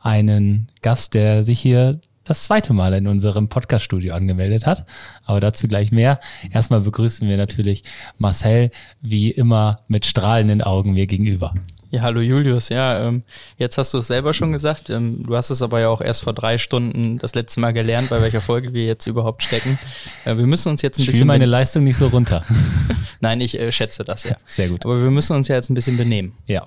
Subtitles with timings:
[0.00, 4.84] einen Gast, der sich hier das zweite Mal in unserem Podcast-Studio angemeldet hat.
[5.24, 6.20] Aber dazu gleich mehr.
[6.52, 7.84] Erstmal begrüßen wir natürlich
[8.18, 11.54] Marcel, wie immer mit strahlenden Augen mir gegenüber.
[11.90, 12.68] Ja, hallo Julius.
[12.68, 13.22] Ja, ähm,
[13.56, 14.90] jetzt hast du es selber schon gesagt.
[14.90, 18.10] Ähm, du hast es aber ja auch erst vor drei Stunden das letzte Mal gelernt,
[18.10, 19.78] bei welcher Folge wir jetzt überhaupt stecken.
[20.26, 21.26] Äh, wir müssen uns jetzt ein ich bisschen.
[21.26, 22.44] meine Leistung nicht so runter.
[23.20, 24.36] Nein, ich äh, schätze das ja.
[24.44, 24.84] Sehr gut.
[24.84, 26.34] Aber wir müssen uns ja jetzt ein bisschen benehmen.
[26.46, 26.66] Ja.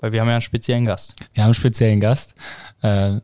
[0.00, 1.14] Weil wir haben ja einen speziellen Gast.
[1.34, 2.34] Wir haben einen speziellen Gast.
[2.82, 3.20] Äh,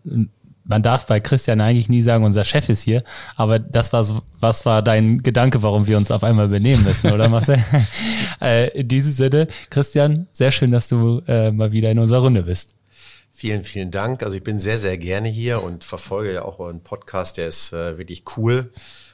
[0.68, 3.04] man darf bei Christian eigentlich nie sagen, unser Chef ist hier,
[3.36, 7.12] aber das war so, was war dein Gedanke, warum wir uns auf einmal benehmen müssen,
[7.12, 7.62] oder Marcel?
[8.40, 12.42] äh, in diesem Sinne, Christian, sehr schön, dass du äh, mal wieder in unserer Runde
[12.42, 12.74] bist.
[13.32, 14.22] Vielen, vielen Dank.
[14.22, 17.72] Also ich bin sehr, sehr gerne hier und verfolge ja auch euren Podcast, der ist
[17.72, 18.72] äh, wirklich cool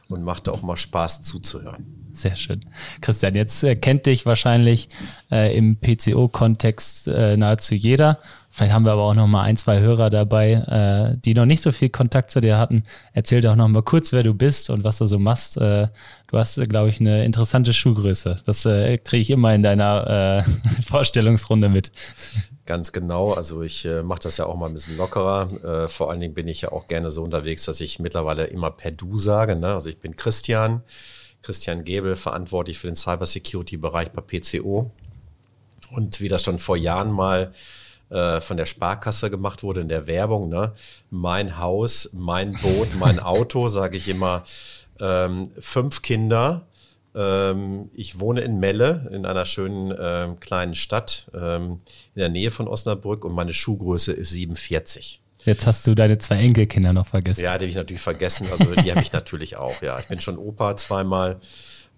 [0.09, 2.02] und macht auch mal Spaß zuzuhören.
[2.13, 2.65] Sehr schön.
[3.01, 4.89] Christian, jetzt äh, kennt dich wahrscheinlich
[5.31, 8.19] äh, im PCO-Kontext äh, nahezu jeder.
[8.51, 11.63] Vielleicht haben wir aber auch noch mal ein, zwei Hörer dabei, äh, die noch nicht
[11.63, 12.85] so viel Kontakt zu dir hatten.
[13.15, 15.57] Erzähl doch noch mal kurz, wer du bist und was du so machst.
[15.57, 15.89] Äh,
[16.27, 18.43] du hast, glaube ich, eine interessante Schuhgröße.
[18.45, 20.45] Das kriege ich immer in deiner
[20.87, 21.93] Vorstellungsrunde mit.
[22.65, 23.33] Ganz genau.
[23.33, 25.85] Also ich äh, mache das ja auch mal ein bisschen lockerer.
[25.85, 28.71] Äh, vor allen Dingen bin ich ja auch gerne so unterwegs, dass ich mittlerweile immer
[28.71, 29.57] per Du sage.
[29.57, 29.75] Ne?
[29.75, 30.83] Also ich bin Christian,
[31.43, 34.91] Christian Gebel, verantwortlich für den Cybersecurity-Bereich bei PCO.
[35.91, 37.53] Und wie das schon vor Jahren mal
[38.11, 40.73] äh, von der Sparkasse gemacht wurde in der Werbung, ne?
[41.11, 44.45] mein Haus, mein Boot, mein Auto, sage ich immer,
[45.01, 46.67] ähm, fünf Kinder,
[47.15, 51.81] ähm, ich wohne in Melle, in einer schönen ähm, kleinen Stadt ähm,
[52.15, 55.22] in der Nähe von Osnabrück und meine Schuhgröße ist 47.
[55.45, 57.43] Jetzt hast du deine zwei Enkelkinder noch vergessen.
[57.43, 58.47] Ja, die habe ich natürlich vergessen.
[58.51, 59.83] Also die habe ich natürlich auch.
[59.83, 61.39] Ja, ich bin schon Opa zweimal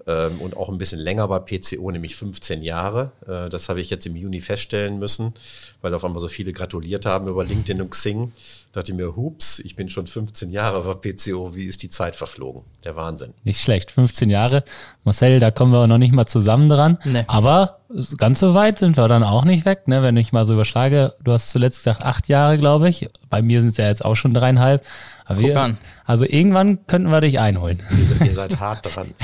[0.06, 3.12] ähm, und auch ein bisschen länger bei PCO, nämlich 15 Jahre.
[3.26, 5.34] Äh, das habe ich jetzt im Juni feststellen müssen,
[5.82, 8.32] weil auf einmal so viele gratuliert haben über LinkedIn und Xing.
[8.74, 11.90] Da dachte ich mir, hups, ich bin schon 15 Jahre bei PCO, wie ist die
[11.90, 12.62] Zeit verflogen?
[12.82, 13.32] Der Wahnsinn.
[13.44, 14.64] Nicht schlecht, 15 Jahre.
[15.04, 16.98] Marcel, da kommen wir noch nicht mal zusammen dran.
[17.04, 17.22] Nee.
[17.28, 17.78] Aber
[18.18, 20.02] ganz so weit sind wir dann auch nicht weg, ne?
[20.02, 21.14] wenn ich mal so überschlage.
[21.22, 23.08] Du hast zuletzt gesagt acht Jahre, glaube ich.
[23.30, 24.84] Bei mir sind es ja jetzt auch schon dreieinhalb.
[25.26, 25.78] Aber Guck wir, an.
[26.04, 27.82] Also irgendwann könnten wir dich einholen.
[27.90, 29.14] Ihr, ihr seid hart dran.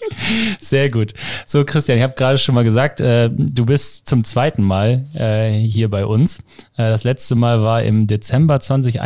[0.60, 1.14] Sehr gut.
[1.46, 5.50] So, Christian, ich habe gerade schon mal gesagt, äh, du bist zum zweiten Mal äh,
[5.50, 6.38] hier bei uns.
[6.76, 8.97] Äh, das letzte Mal war im Dezember 2021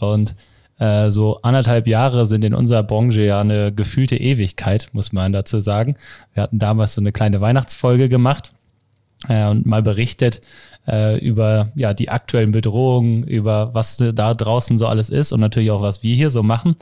[0.00, 0.34] und
[0.78, 5.60] äh, so anderthalb Jahre sind in unserer Branche ja eine gefühlte Ewigkeit, muss man dazu
[5.60, 5.96] sagen.
[6.32, 8.52] Wir hatten damals so eine kleine Weihnachtsfolge gemacht
[9.28, 10.40] äh, und mal berichtet,
[10.88, 15.70] äh, über ja die aktuellen Bedrohungen, über was da draußen so alles ist und natürlich
[15.70, 16.76] auch, was wir hier so machen.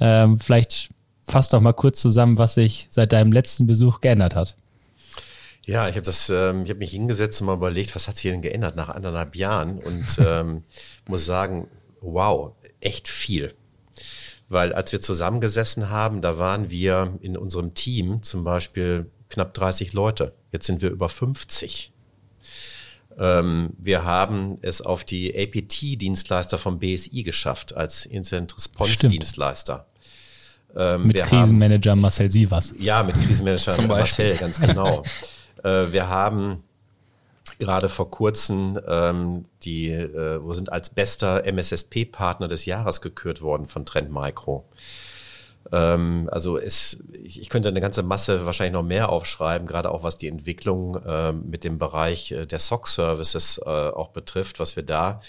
[0.00, 0.90] Ähm, vielleicht
[1.24, 4.56] fass doch mal kurz zusammen, was sich seit deinem letzten Besuch geändert hat.
[5.68, 8.30] Ja, ich habe das, ähm, ich habe mich hingesetzt und mal überlegt, was hat sich
[8.30, 10.62] denn geändert nach anderthalb Jahren und ähm,
[11.06, 11.68] muss sagen,
[12.00, 13.52] wow, echt viel.
[14.48, 19.92] Weil als wir zusammengesessen haben, da waren wir in unserem Team zum Beispiel knapp 30
[19.92, 20.32] Leute.
[20.52, 21.92] Jetzt sind wir über 50.
[23.18, 29.86] Ähm, wir haben es auf die APT-Dienstleister vom BSI geschafft als Incident Response-Dienstleister.
[30.74, 32.72] Ähm, mit Krisenmanager haben, Marcel Sievers.
[32.78, 35.02] Ja, mit Krisenmanager Marcel, ganz genau.
[35.64, 36.64] äh, wir haben
[37.58, 43.66] gerade vor kurzem ähm, die, äh, wo sind als bester MSSP-Partner des Jahres gekürt worden
[43.66, 44.64] von Trend Micro.
[45.72, 50.18] Ähm, also es, ich, könnte eine ganze Masse wahrscheinlich noch mehr aufschreiben, gerade auch was
[50.18, 55.20] die Entwicklung äh, mit dem Bereich äh, der SOC-Services äh, auch betrifft, was wir da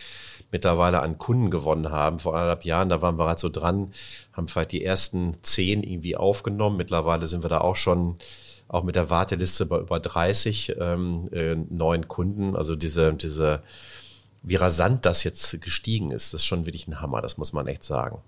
[0.51, 2.19] mittlerweile an Kunden gewonnen haben.
[2.19, 3.91] Vor anderthalb Jahren, da waren wir halt so dran,
[4.33, 6.77] haben vielleicht die ersten zehn irgendwie aufgenommen.
[6.77, 8.17] Mittlerweile sind wir da auch schon
[8.69, 12.55] auch mit der Warteliste bei über 30 ähm, äh, neuen Kunden.
[12.55, 13.63] Also diese, diese,
[14.43, 17.67] wie rasant das jetzt gestiegen ist, das ist schon wirklich ein Hammer, das muss man
[17.67, 18.21] echt sagen.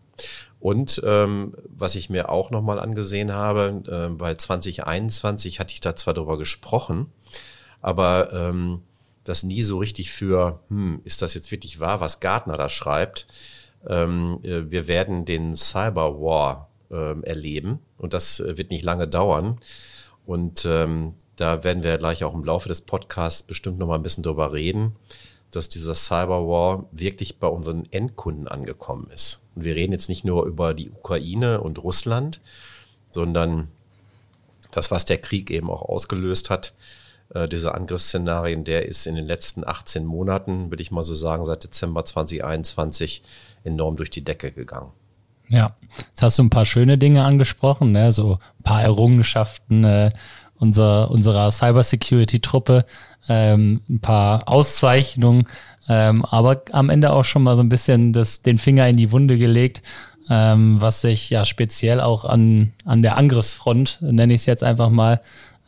[0.60, 5.96] Und ähm, was ich mir auch nochmal angesehen habe, äh, bei 2021 hatte ich da
[5.96, 7.12] zwar darüber gesprochen,
[7.80, 8.82] aber ähm,
[9.24, 13.28] das nie so richtig für, hm, ist das jetzt wirklich wahr, was Gartner da schreibt.
[13.88, 19.08] Ähm, äh, wir werden den Cyber War ähm, erleben und das äh, wird nicht lange
[19.08, 19.60] dauern.
[20.26, 24.24] Und ähm, da werden wir gleich auch im Laufe des Podcasts bestimmt nochmal ein bisschen
[24.24, 24.96] drüber reden,
[25.50, 29.42] dass dieser Cyberwar wirklich bei unseren Endkunden angekommen ist.
[29.56, 32.42] Und wir reden jetzt nicht nur über die Ukraine und Russland,
[33.12, 33.68] sondern
[34.72, 36.74] das, was der Krieg eben auch ausgelöst hat,
[37.34, 41.46] äh, diese Angriffsszenarien, der ist in den letzten 18 Monaten, würde ich mal so sagen,
[41.46, 43.24] seit Dezember 2021
[43.64, 44.92] enorm durch die Decke gegangen.
[45.52, 45.76] Ja,
[46.10, 48.14] jetzt hast du ein paar schöne Dinge angesprochen, ne?
[48.14, 50.12] so ein paar Errungenschaften äh,
[50.58, 52.86] unserer, unserer Cybersecurity-Truppe,
[53.28, 55.50] ähm, ein paar Auszeichnungen,
[55.90, 59.12] ähm, aber am Ende auch schon mal so ein bisschen das, den Finger in die
[59.12, 59.82] Wunde gelegt,
[60.30, 64.90] ähm, was sich ja speziell auch an, an der Angriffsfront, nenne ich es jetzt einfach
[64.90, 65.20] mal,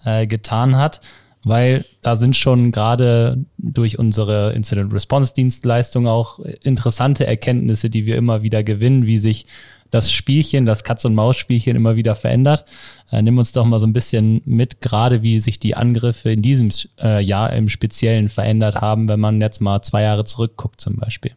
[0.06, 1.02] äh, getan hat
[1.44, 8.16] weil da sind schon gerade durch unsere Incident Response Dienstleistung auch interessante Erkenntnisse, die wir
[8.16, 9.46] immer wieder gewinnen, wie sich
[9.94, 12.66] das Spielchen, das Katz- und Maus-Spielchen immer wieder verändert.
[13.12, 16.42] Äh, nimm uns doch mal so ein bisschen mit, gerade wie sich die Angriffe in
[16.42, 20.96] diesem äh, Jahr im Speziellen verändert haben, wenn man jetzt mal zwei Jahre zurückguckt zum
[20.96, 21.36] Beispiel.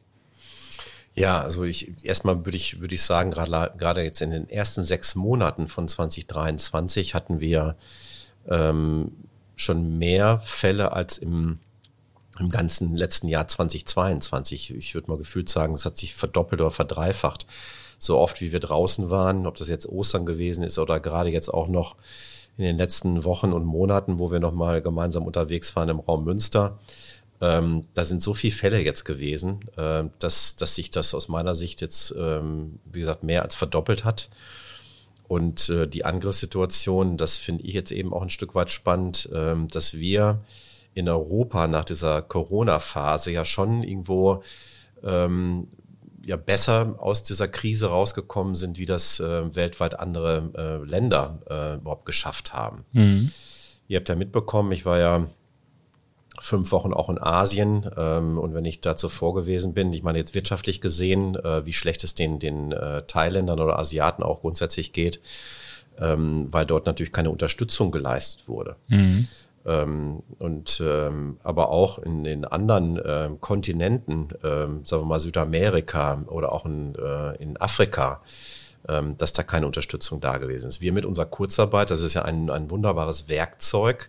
[1.14, 4.84] Ja, also ich erstmal würde ich würde ich sagen, gerade gerade jetzt in den ersten
[4.84, 7.76] sechs Monaten von 2023 hatten wir
[8.48, 9.12] ähm,
[9.54, 11.58] schon mehr Fälle als im,
[12.38, 14.74] im ganzen letzten Jahr 2022.
[14.74, 17.46] Ich würde mal gefühlt sagen, es hat sich verdoppelt oder verdreifacht.
[17.98, 21.48] So oft wie wir draußen waren, ob das jetzt Ostern gewesen ist oder gerade jetzt
[21.48, 21.96] auch noch
[22.56, 26.78] in den letzten Wochen und Monaten, wo wir nochmal gemeinsam unterwegs waren im Raum Münster.
[27.40, 31.54] Ähm, da sind so viele Fälle jetzt gewesen, äh, dass, dass sich das aus meiner
[31.54, 34.30] Sicht jetzt, ähm, wie gesagt, mehr als verdoppelt hat.
[35.28, 39.68] Und äh, die Angriffssituation, das finde ich jetzt eben auch ein Stück weit spannend, ähm,
[39.68, 40.40] dass wir
[40.94, 44.42] in Europa nach dieser Corona-Phase ja schon irgendwo
[45.04, 45.68] ähm,
[46.26, 51.74] ja besser aus dieser Krise rausgekommen sind, wie das äh, weltweit andere äh, Länder äh,
[51.76, 52.84] überhaupt geschafft haben.
[52.92, 53.30] Mhm.
[53.86, 55.26] Ihr habt ja mitbekommen, ich war ja
[56.40, 57.88] fünf Wochen auch in Asien.
[57.96, 61.72] Ähm, und wenn ich da zuvor gewesen bin, ich meine jetzt wirtschaftlich gesehen, äh, wie
[61.72, 65.20] schlecht es den, den äh, Thailändern oder Asiaten auch grundsätzlich geht,
[65.98, 68.76] ähm, weil dort natürlich keine Unterstützung geleistet wurde.
[68.88, 69.28] Mhm.
[69.66, 76.22] Ähm, und ähm, aber auch in den anderen äh, Kontinenten, ähm, sagen wir mal Südamerika
[76.28, 78.22] oder auch in, äh, in Afrika,
[78.88, 80.80] ähm, dass da keine Unterstützung da gewesen ist.
[80.80, 84.08] Wir mit unserer Kurzarbeit, das ist ja ein, ein wunderbares Werkzeug,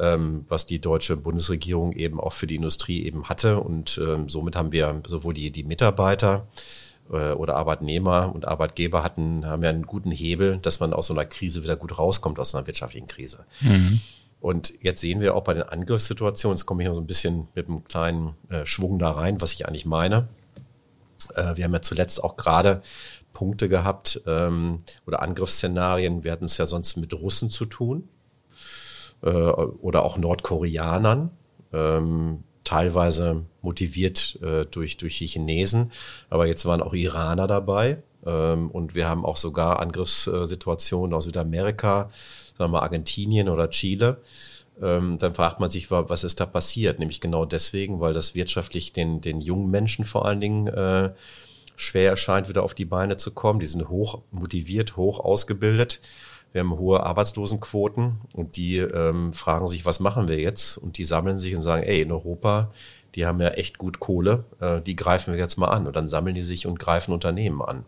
[0.00, 3.60] ähm, was die deutsche Bundesregierung eben auch für die Industrie eben hatte.
[3.60, 6.46] Und ähm, somit haben wir sowohl die, die Mitarbeiter
[7.12, 11.12] äh, oder Arbeitnehmer und Arbeitgeber hatten, haben ja einen guten Hebel, dass man aus so
[11.12, 13.44] einer Krise wieder gut rauskommt, aus einer wirtschaftlichen Krise.
[13.60, 14.00] Mhm.
[14.42, 17.46] Und jetzt sehen wir auch bei den Angriffssituationen, jetzt komme ich noch so ein bisschen
[17.54, 20.28] mit einem kleinen äh, Schwung da rein, was ich eigentlich meine.
[21.36, 22.82] Äh, wir haben ja zuletzt auch gerade
[23.32, 26.24] Punkte gehabt ähm, oder Angriffsszenarien.
[26.24, 28.08] Wir hatten es ja sonst mit Russen zu tun
[29.22, 31.30] äh, oder auch Nordkoreanern,
[31.72, 35.92] ähm, teilweise motiviert äh, durch, durch die Chinesen.
[36.30, 38.02] Aber jetzt waren auch Iraner dabei.
[38.26, 42.10] Ähm, und wir haben auch sogar Angriffssituationen aus Südamerika,
[42.56, 44.18] sagen wir mal Argentinien oder Chile.
[44.80, 46.98] Ähm, dann fragt man sich, was ist da passiert?
[46.98, 51.12] Nämlich genau deswegen, weil das wirtschaftlich den, den jungen Menschen vor allen Dingen äh,
[51.76, 53.60] schwer erscheint, wieder auf die Beine zu kommen.
[53.60, 56.00] Die sind hoch motiviert, hoch ausgebildet.
[56.52, 60.76] Wir haben hohe Arbeitslosenquoten und die ähm, fragen sich, was machen wir jetzt?
[60.76, 62.72] Und die sammeln sich und sagen, ey, in Europa,
[63.14, 65.86] die haben ja echt gut Kohle, äh, die greifen wir jetzt mal an.
[65.86, 67.84] Und dann sammeln die sich und greifen Unternehmen an.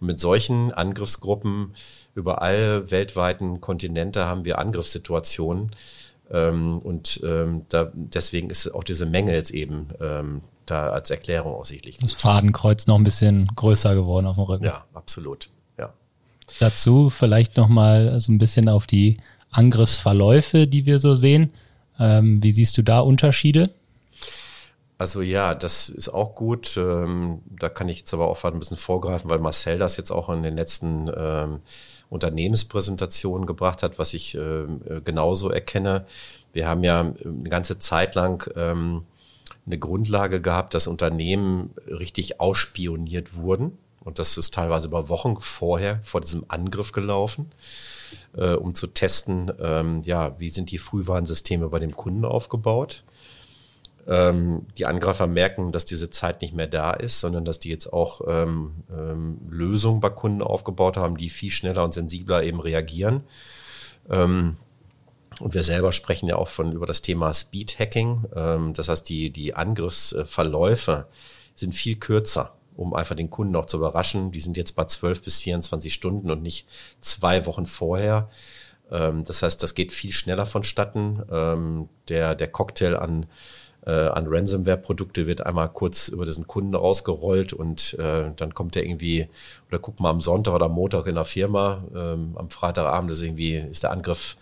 [0.00, 1.74] Und mit solchen Angriffsgruppen
[2.14, 5.72] über alle weltweiten Kontinente haben wir Angriffssituationen.
[6.30, 11.54] Ähm, und ähm, da, deswegen ist auch diese Menge jetzt eben ähm, da als Erklärung
[11.54, 11.98] aussichtlich.
[11.98, 14.64] Das Fadenkreuz noch ein bisschen größer geworden auf dem Rücken.
[14.64, 15.48] Ja, absolut.
[16.60, 19.18] Dazu vielleicht nochmal so ein bisschen auf die
[19.50, 21.50] Angriffsverläufe, die wir so sehen.
[21.98, 23.70] Ähm, wie siehst du da Unterschiede?
[24.98, 26.76] Also ja, das ist auch gut.
[26.76, 30.28] Ähm, da kann ich jetzt aber auch ein bisschen vorgreifen, weil Marcel das jetzt auch
[30.28, 31.60] in den letzten ähm,
[32.10, 34.66] Unternehmenspräsentationen gebracht hat, was ich äh,
[35.04, 36.04] genauso erkenne.
[36.52, 39.04] Wir haben ja eine ganze Zeit lang ähm,
[39.66, 43.78] eine Grundlage gehabt, dass Unternehmen richtig ausspioniert wurden.
[44.00, 47.52] Und das ist teilweise über Wochen vorher, vor diesem Angriff gelaufen,
[48.34, 53.04] äh, um zu testen, ähm, ja, wie sind die Frühwarnsysteme bei dem Kunden aufgebaut.
[54.08, 57.92] Ähm, die Angreifer merken, dass diese Zeit nicht mehr da ist, sondern dass die jetzt
[57.92, 63.24] auch ähm, ähm, Lösungen bei Kunden aufgebaut haben, die viel schneller und sensibler eben reagieren.
[64.08, 64.56] Ähm,
[65.40, 68.24] und wir selber sprechen ja auch von über das Thema Speed Hacking.
[68.34, 71.06] Ähm, das heißt, die, die Angriffsverläufe
[71.54, 74.30] sind viel kürzer um einfach den Kunden auch zu überraschen.
[74.30, 76.68] Die sind jetzt bei 12 bis 24 Stunden und nicht
[77.00, 78.30] zwei Wochen vorher.
[78.90, 81.20] Ähm, das heißt, das geht viel schneller vonstatten.
[81.28, 83.26] Ähm, der, der Cocktail an
[83.86, 88.84] äh, an Ransomware-Produkte wird einmal kurz über diesen Kunden rausgerollt und äh, dann kommt der
[88.84, 89.28] irgendwie,
[89.68, 93.56] oder guckt mal am Sonntag oder Montag in der Firma, ähm, am Freitagabend ist irgendwie,
[93.56, 94.36] ist der Angriff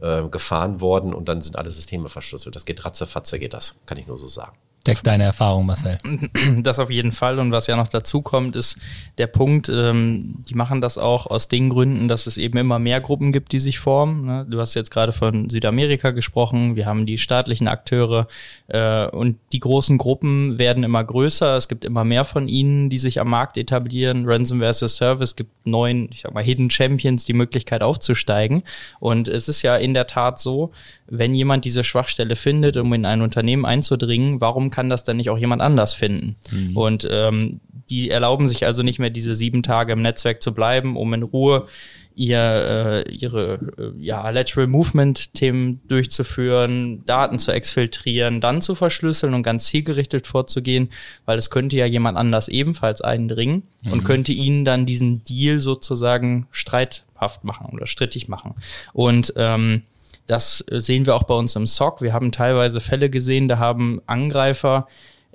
[0.00, 2.54] äh, gefahren worden und dann sind alle Systeme verschlüsselt.
[2.54, 4.56] Das geht ratzefatze, geht das, kann ich nur so sagen.
[4.86, 5.98] Deckt deine Erfahrung, Marcel.
[6.62, 7.38] Das auf jeden Fall.
[7.38, 8.78] Und was ja noch dazu kommt, ist
[9.16, 13.00] der Punkt, ähm, die machen das auch aus den Gründen, dass es eben immer mehr
[13.00, 14.26] Gruppen gibt, die sich formen.
[14.26, 14.46] Ne?
[14.48, 16.76] Du hast jetzt gerade von Südamerika gesprochen.
[16.76, 18.28] Wir haben die staatlichen Akteure
[18.68, 21.56] äh, und die großen Gruppen werden immer größer.
[21.56, 24.26] Es gibt immer mehr von ihnen, die sich am Markt etablieren.
[24.26, 28.62] Ransomware as a Service gibt neun, ich sag mal, Hidden Champions die Möglichkeit aufzusteigen.
[29.00, 30.72] Und es ist ja in der Tat so,
[31.18, 35.30] wenn jemand diese Schwachstelle findet, um in ein Unternehmen einzudringen, warum kann das dann nicht
[35.30, 36.36] auch jemand anders finden?
[36.50, 36.76] Mhm.
[36.76, 40.96] Und ähm, die erlauben sich also nicht mehr diese sieben Tage im Netzwerk zu bleiben,
[40.96, 41.66] um in Ruhe
[42.16, 49.34] ihr äh, ihre äh, ja lateral Movement Themen durchzuführen, Daten zu exfiltrieren, dann zu verschlüsseln
[49.34, 50.90] und ganz zielgerichtet vorzugehen,
[51.24, 53.92] weil es könnte ja jemand anders ebenfalls eindringen mhm.
[53.92, 58.54] und könnte ihnen dann diesen Deal sozusagen streithaft machen oder strittig machen.
[58.92, 59.82] Und ähm,
[60.26, 62.02] das sehen wir auch bei uns im SOC.
[62.02, 64.88] Wir haben teilweise Fälle gesehen, da haben Angreifer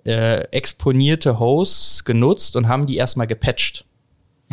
[0.05, 3.85] äh, exponierte Hosts genutzt und haben die erstmal gepatcht.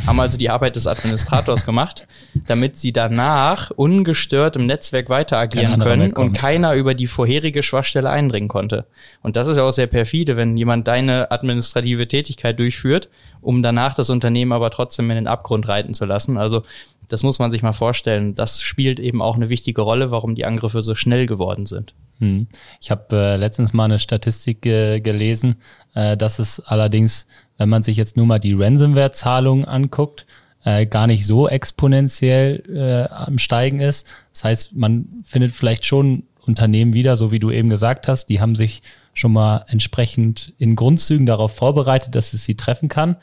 [0.05, 2.07] Haben also die Arbeit des Administrators gemacht,
[2.47, 8.11] damit sie danach ungestört im Netzwerk weiter agieren können und keiner über die vorherige Schwachstelle
[8.11, 8.87] eindringen konnte.
[9.23, 13.09] Und das ist ja auch sehr perfide, wenn jemand deine administrative Tätigkeit durchführt,
[13.41, 16.37] um danach das Unternehmen aber trotzdem in den Abgrund reiten zu lassen.
[16.37, 16.63] Also
[17.09, 18.35] das muss man sich mal vorstellen.
[18.35, 21.95] Das spielt eben auch eine wichtige Rolle, warum die Angriffe so schnell geworden sind.
[22.19, 22.49] Hm.
[22.81, 25.57] Ich habe äh, letztens mal eine Statistik äh, gelesen,
[25.95, 27.27] äh, dass es allerdings,
[27.59, 30.27] wenn man sich jetzt nur mal die Ransomware-Zahlungen anguckt,
[30.65, 34.07] äh, gar nicht so exponentiell äh, am Steigen ist.
[34.33, 38.41] Das heißt, man findet vielleicht schon Unternehmen wieder, so wie du eben gesagt hast, die
[38.41, 38.83] haben sich
[39.15, 43.17] schon mal entsprechend in Grundzügen darauf vorbereitet, dass es sie treffen kann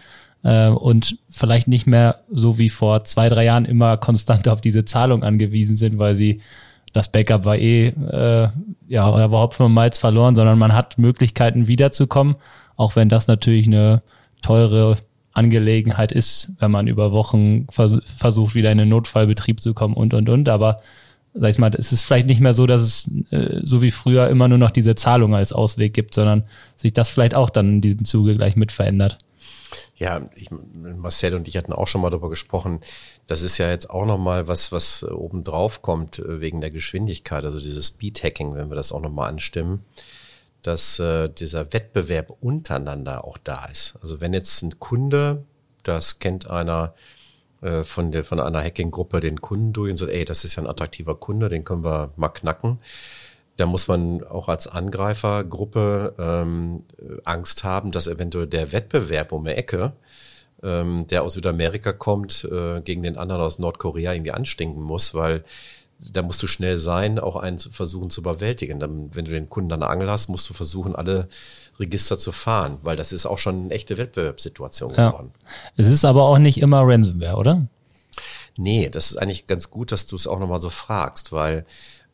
[0.43, 4.85] äh, und vielleicht nicht mehr so wie vor zwei, drei Jahren immer konstant auf diese
[4.85, 6.41] Zahlung angewiesen sind, weil sie
[6.93, 8.49] das Backup war eh äh,
[8.87, 12.35] ja überhaupt von Malz verloren, sondern man hat Möglichkeiten wiederzukommen,
[12.75, 14.03] auch wenn das natürlich eine
[14.43, 14.97] teure
[15.33, 20.13] Angelegenheit ist, wenn man über Wochen vers versucht, wieder in den Notfallbetrieb zu kommen und
[20.13, 20.47] und und.
[20.47, 20.77] Aber
[21.33, 24.27] sag ich mal, es ist vielleicht nicht mehr so, dass es äh, so wie früher
[24.29, 26.43] immer nur noch diese Zahlung als Ausweg gibt, sondern
[26.75, 29.17] sich das vielleicht auch dann in diesem Zuge gleich mit verändert.
[29.95, 32.81] Ja, ich, Marcel und ich hatten auch schon mal darüber gesprochen.
[33.25, 37.43] Das ist ja jetzt auch nochmal was, was oben drauf kommt äh, wegen der Geschwindigkeit,
[37.43, 39.83] also dieses Speed-Hacking, wenn wir das auch nochmal anstimmen,
[40.63, 43.95] dass äh, dieser Wettbewerb untereinander auch da ist.
[44.01, 45.43] Also wenn jetzt ein Kunde,
[45.83, 46.95] das kennt einer
[47.61, 50.63] äh, von der von einer Hacking-Gruppe den Kunden durch und sagt, ey, das ist ja
[50.63, 52.79] ein attraktiver Kunde, den können wir mal knacken
[53.57, 56.83] da muss man auch als Angreifergruppe ähm,
[57.23, 59.93] Angst haben, dass eventuell der Wettbewerb um die Ecke,
[60.63, 65.43] ähm, der aus Südamerika kommt, äh, gegen den anderen aus Nordkorea irgendwie anstinken muss, weil
[66.11, 68.79] da musst du schnell sein, auch einen versuchen zu überwältigen.
[68.79, 71.27] Dann, wenn du den Kunden dann Angel hast, musst du versuchen, alle
[71.79, 75.31] Register zu fahren, weil das ist auch schon eine echte Wettbewerbssituation geworden.
[75.33, 75.47] Ja.
[75.77, 77.67] Es ist aber auch nicht immer Ransomware, oder?
[78.57, 81.65] Nee, das ist eigentlich ganz gut, dass du es auch nochmal so fragst, weil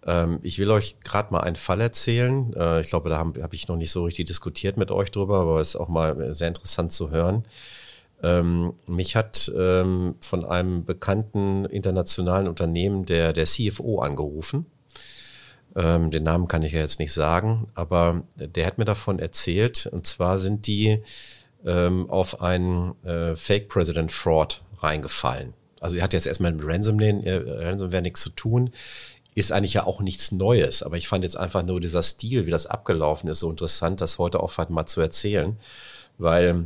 [0.06, 2.54] ähm, ich will euch gerade mal einen Fall erzählen.
[2.54, 5.40] Äh, ich glaube, da habe hab ich noch nicht so richtig diskutiert mit euch drüber,
[5.40, 7.44] aber es ist auch mal sehr interessant zu hören.
[8.22, 14.66] Ähm, mich hat ähm, von einem bekannten internationalen Unternehmen der, der CFO angerufen.
[15.76, 19.88] Ähm, den Namen kann ich ja jetzt nicht sagen, aber der hat mir davon erzählt.
[19.92, 21.02] Und zwar sind die
[21.66, 25.54] ähm, auf einen äh, Fake President Fraud reingefallen.
[25.80, 28.72] Also er hat jetzt erstmal mit Ransomware, äh, Ransomware nichts zu tun
[29.36, 30.84] ist eigentlich ja auch nichts Neues.
[30.84, 34.20] Aber ich fand jetzt einfach nur dieser Stil, wie das abgelaufen ist, so interessant, das
[34.20, 35.58] heute auch mal zu erzählen.
[36.18, 36.66] Weil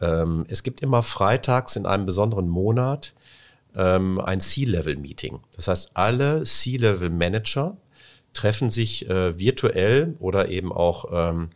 [0.00, 3.12] ähm, es gibt immer freitags in einem besonderen Monat
[3.76, 5.40] ähm, ein C-Level-Meeting.
[5.56, 7.76] Das heißt, alle C-Level-Manager
[8.32, 11.50] treffen sich äh, virtuell oder eben auch ähm,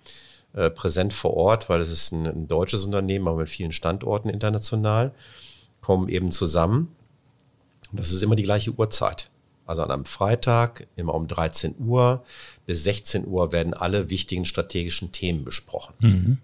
[0.54, 4.30] äh, präsent vor Ort, weil es ist ein, ein deutsches Unternehmen, aber mit vielen Standorten
[4.30, 5.12] international,
[5.80, 6.94] kommen eben zusammen.
[7.92, 9.30] Das ist immer die gleiche Uhrzeit.
[9.66, 12.24] Also an einem Freitag, immer um 13 Uhr
[12.64, 15.94] bis 16 Uhr werden alle wichtigen strategischen Themen besprochen.
[15.98, 16.38] Mhm.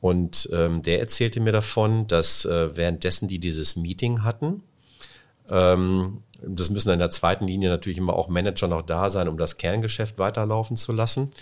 [0.00, 4.62] Und ähm, der erzählte mir davon, dass äh, währenddessen die dieses Meeting hatten,
[5.50, 9.38] ähm, das müssen in der zweiten Linie natürlich immer auch Manager noch da sein, um
[9.38, 11.32] das Kerngeschäft weiterlaufen zu lassen,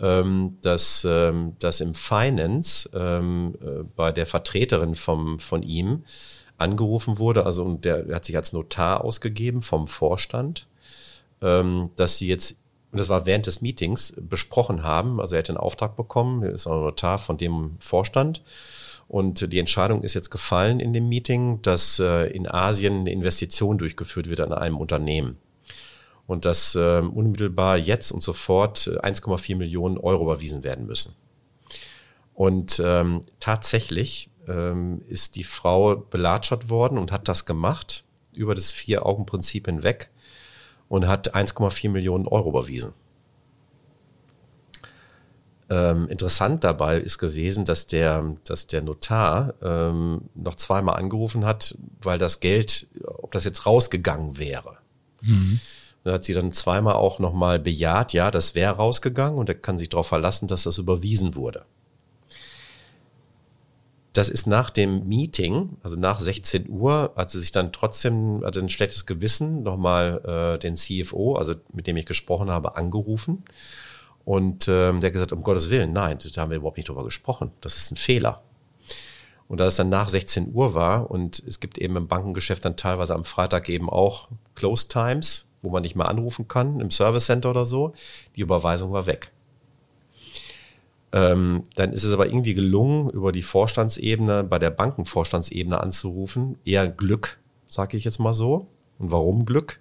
[0.00, 6.04] ähm, dass, ähm, dass im Finance ähm, äh, bei der Vertreterin vom, von ihm
[6.56, 10.68] angerufen wurde, also und der, hat sich als Notar ausgegeben vom Vorstand,
[11.42, 12.56] ähm, dass sie jetzt
[12.90, 15.20] und das war während des Meetings, besprochen haben.
[15.20, 18.42] Also er hätte einen Auftrag bekommen, er ist ein Notar von dem Vorstand.
[19.08, 23.78] Und die Entscheidung ist jetzt gefallen in dem Meeting, dass äh, in Asien eine Investition
[23.78, 25.38] durchgeführt wird an einem Unternehmen.
[26.26, 31.14] Und dass äh, unmittelbar jetzt und sofort 1,4 Millionen Euro überwiesen werden müssen.
[32.34, 38.72] Und ähm, tatsächlich ähm, ist die Frau belatschert worden und hat das gemacht über das
[38.72, 40.10] Vier-Augen-Prinzip hinweg
[40.88, 42.92] und hat 1,4 Millionen Euro überwiesen.
[45.70, 51.76] Ähm, interessant dabei ist gewesen, dass der, dass der Notar ähm, noch zweimal angerufen hat,
[52.00, 54.78] weil das Geld, ob das jetzt rausgegangen wäre.
[55.20, 55.60] Mhm.
[56.04, 59.78] Dann hat sie dann zweimal auch nochmal bejaht, ja, das wäre rausgegangen und er kann
[59.78, 61.66] sich darauf verlassen, dass das überwiesen wurde.
[64.18, 68.58] Das ist nach dem Meeting, also nach 16 Uhr, hat sie sich dann trotzdem, hatte
[68.58, 73.44] ein schlechtes Gewissen, nochmal äh, den CFO, also mit dem ich gesprochen habe, angerufen.
[74.24, 77.04] Und ähm, der hat gesagt, um Gottes Willen, nein, da haben wir überhaupt nicht drüber
[77.04, 77.52] gesprochen.
[77.60, 78.42] Das ist ein Fehler.
[79.46, 82.76] Und da es dann nach 16 Uhr war und es gibt eben im Bankengeschäft dann
[82.76, 87.26] teilweise am Freitag eben auch Close Times, wo man nicht mehr anrufen kann, im Service
[87.26, 87.92] Center oder so,
[88.34, 89.30] die Überweisung war weg.
[91.12, 96.58] Ähm, dann ist es aber irgendwie gelungen, über die Vorstandsebene, bei der Bankenvorstandsebene anzurufen.
[96.64, 97.38] Eher Glück,
[97.68, 98.68] sage ich jetzt mal so.
[98.98, 99.80] Und warum Glück?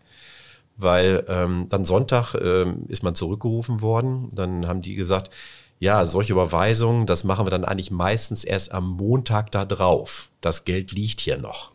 [0.78, 4.30] Weil ähm, dann Sonntag ähm, ist man zurückgerufen worden.
[4.32, 5.32] Dann haben die gesagt,
[5.80, 10.30] ja, solche Überweisungen, das machen wir dann eigentlich meistens erst am Montag da drauf.
[10.42, 11.72] Das Geld liegt hier noch.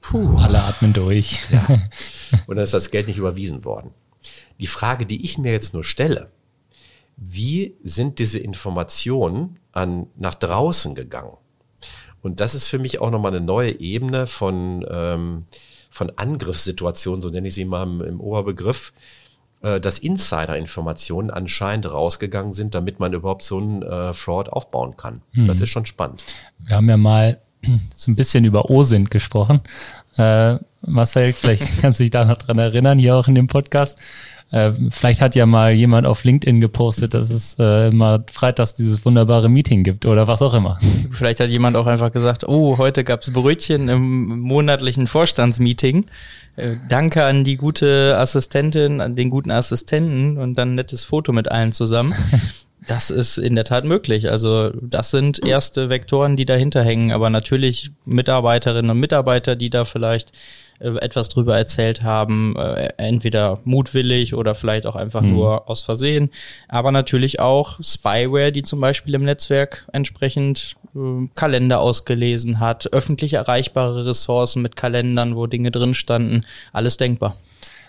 [0.00, 0.38] Puh.
[0.38, 1.40] Alle atmen durch.
[1.50, 1.66] Ja.
[2.46, 3.90] Und dann ist das Geld nicht überwiesen worden.
[4.58, 6.30] Die Frage, die ich mir jetzt nur stelle,
[7.16, 11.36] wie sind diese Informationen an, nach draußen gegangen?
[12.22, 15.44] Und das ist für mich auch nochmal eine neue Ebene von, ähm,
[15.90, 18.92] von Angriffssituationen, so nenne ich sie mal im, im Oberbegriff,
[19.62, 25.22] äh, dass Insider-Informationen anscheinend rausgegangen sind, damit man überhaupt so einen äh, Fraud aufbauen kann.
[25.32, 25.46] Hm.
[25.46, 26.24] Das ist schon spannend.
[26.58, 27.40] Wir haben ja mal
[27.96, 29.62] so ein bisschen über OSINT gesprochen.
[30.16, 33.98] Äh, Marcel, vielleicht kannst du dich da noch dran erinnern, hier auch in dem Podcast.
[34.50, 39.04] Äh, vielleicht hat ja mal jemand auf LinkedIn gepostet, dass es äh, mal freitags dieses
[39.04, 40.78] wunderbare Meeting gibt oder was auch immer.
[41.10, 46.06] Vielleicht hat jemand auch einfach gesagt, oh, heute gab's Brötchen im monatlichen Vorstandsmeeting.
[46.54, 51.32] Äh, danke an die gute Assistentin, an den guten Assistenten und dann ein nettes Foto
[51.32, 52.14] mit allen zusammen.
[52.88, 54.30] Das ist in der Tat möglich.
[54.30, 57.10] Also das sind erste Vektoren, die dahinter hängen.
[57.10, 60.30] Aber natürlich Mitarbeiterinnen und Mitarbeiter, die da vielleicht
[60.78, 65.32] etwas drüber erzählt haben, äh, entweder mutwillig oder vielleicht auch einfach mhm.
[65.32, 66.30] nur aus Versehen,
[66.68, 73.34] aber natürlich auch Spyware, die zum Beispiel im Netzwerk entsprechend äh, Kalender ausgelesen hat, öffentlich
[73.34, 77.36] erreichbare Ressourcen mit Kalendern, wo Dinge drin standen, alles denkbar.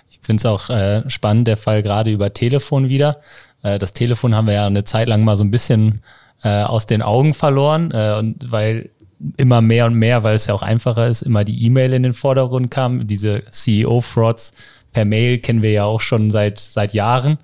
[0.10, 3.22] Ich finde es auch äh, spannend, der Fall gerade über Telefon wieder.
[3.64, 6.02] Äh, das Telefon haben wir ja eine Zeit lang mal so ein bisschen
[6.44, 8.90] äh, aus den Augen verloren, äh, und weil
[9.38, 12.14] immer mehr und mehr, weil es ja auch einfacher ist, immer die E-Mail in den
[12.14, 13.08] Vordergrund kam.
[13.08, 14.54] Diese CEO-Frauds
[14.94, 17.38] per Mail kennen wir ja auch schon seit, seit Jahren,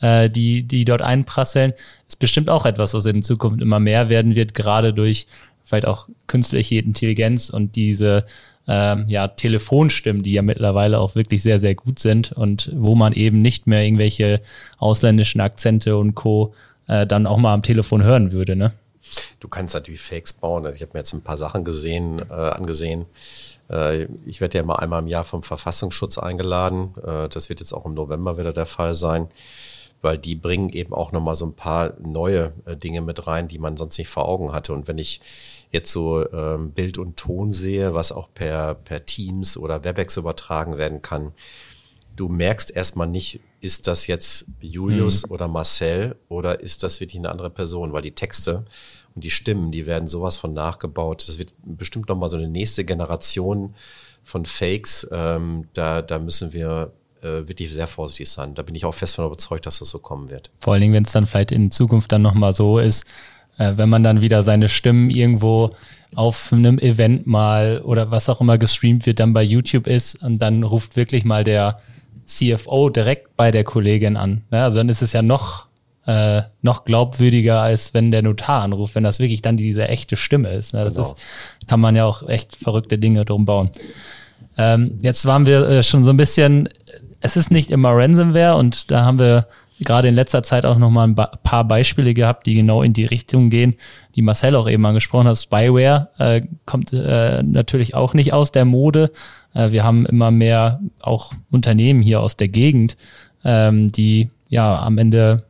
[0.00, 1.74] äh, die, die dort einprasseln.
[2.06, 5.26] Ist bestimmt auch etwas, was in Zukunft immer mehr werden wird, gerade durch
[5.64, 8.24] vielleicht auch künstliche Intelligenz und diese
[8.66, 13.12] ähm, ja, Telefonstimmen, die ja mittlerweile auch wirklich sehr, sehr gut sind und wo man
[13.12, 14.40] eben nicht mehr irgendwelche
[14.78, 16.54] ausländischen Akzente und Co.
[16.86, 18.72] Äh, dann auch mal am Telefon hören würde, ne?
[19.40, 20.66] Du kannst natürlich Fakes bauen.
[20.66, 23.06] Also ich habe mir jetzt ein paar Sachen gesehen, äh, angesehen.
[23.70, 26.94] Äh, ich werde ja mal einmal im Jahr vom Verfassungsschutz eingeladen.
[27.04, 29.28] Äh, das wird jetzt auch im November wieder der Fall sein,
[30.02, 33.58] weil die bringen eben auch nochmal so ein paar neue äh, Dinge mit rein, die
[33.58, 34.72] man sonst nicht vor Augen hatte.
[34.72, 35.20] Und wenn ich
[35.70, 40.78] jetzt so ähm, Bild und Ton sehe, was auch per, per Teams oder Webex übertragen
[40.78, 41.32] werden kann,
[42.16, 45.32] du merkst erstmal nicht, ist das jetzt Julius mhm.
[45.32, 48.64] oder Marcel oder ist das wirklich eine andere Person, weil die Texte
[49.18, 51.24] und die Stimmen, die werden sowas von nachgebaut.
[51.26, 53.74] Das wird bestimmt nochmal so eine nächste Generation
[54.22, 55.08] von Fakes.
[55.10, 58.54] Ähm, da, da müssen wir äh, wirklich sehr vorsichtig sein.
[58.54, 60.52] Da bin ich auch fest von überzeugt, dass das so kommen wird.
[60.60, 63.06] Vor allen Dingen, wenn es dann vielleicht in Zukunft dann nochmal so ist,
[63.56, 65.70] äh, wenn man dann wieder seine Stimmen irgendwo
[66.14, 70.38] auf einem Event mal oder was auch immer gestreamt wird, dann bei YouTube ist und
[70.38, 71.80] dann ruft wirklich mal der
[72.26, 74.44] CFO direkt bei der Kollegin an.
[74.52, 74.62] Ne?
[74.62, 75.66] Also dann ist es ja noch
[76.08, 80.50] äh, noch glaubwürdiger, als wenn der Notar anruft, wenn das wirklich dann diese echte Stimme
[80.54, 80.72] ist.
[80.72, 80.82] Ne?
[80.82, 81.06] Das genau.
[81.06, 81.16] ist,
[81.66, 83.70] kann man ja auch echt verrückte Dinge drum bauen.
[84.56, 86.70] Ähm, jetzt waren wir äh, schon so ein bisschen,
[87.20, 89.48] es ist nicht immer Ransomware und da haben wir
[89.80, 93.04] gerade in letzter Zeit auch noch mal ein paar Beispiele gehabt, die genau in die
[93.04, 93.74] Richtung gehen,
[94.16, 95.38] die Marcel auch eben angesprochen hat.
[95.38, 99.12] Spyware äh, kommt äh, natürlich auch nicht aus der Mode.
[99.52, 102.96] Äh, wir haben immer mehr auch Unternehmen hier aus der Gegend,
[103.44, 105.44] ähm, die ja am Ende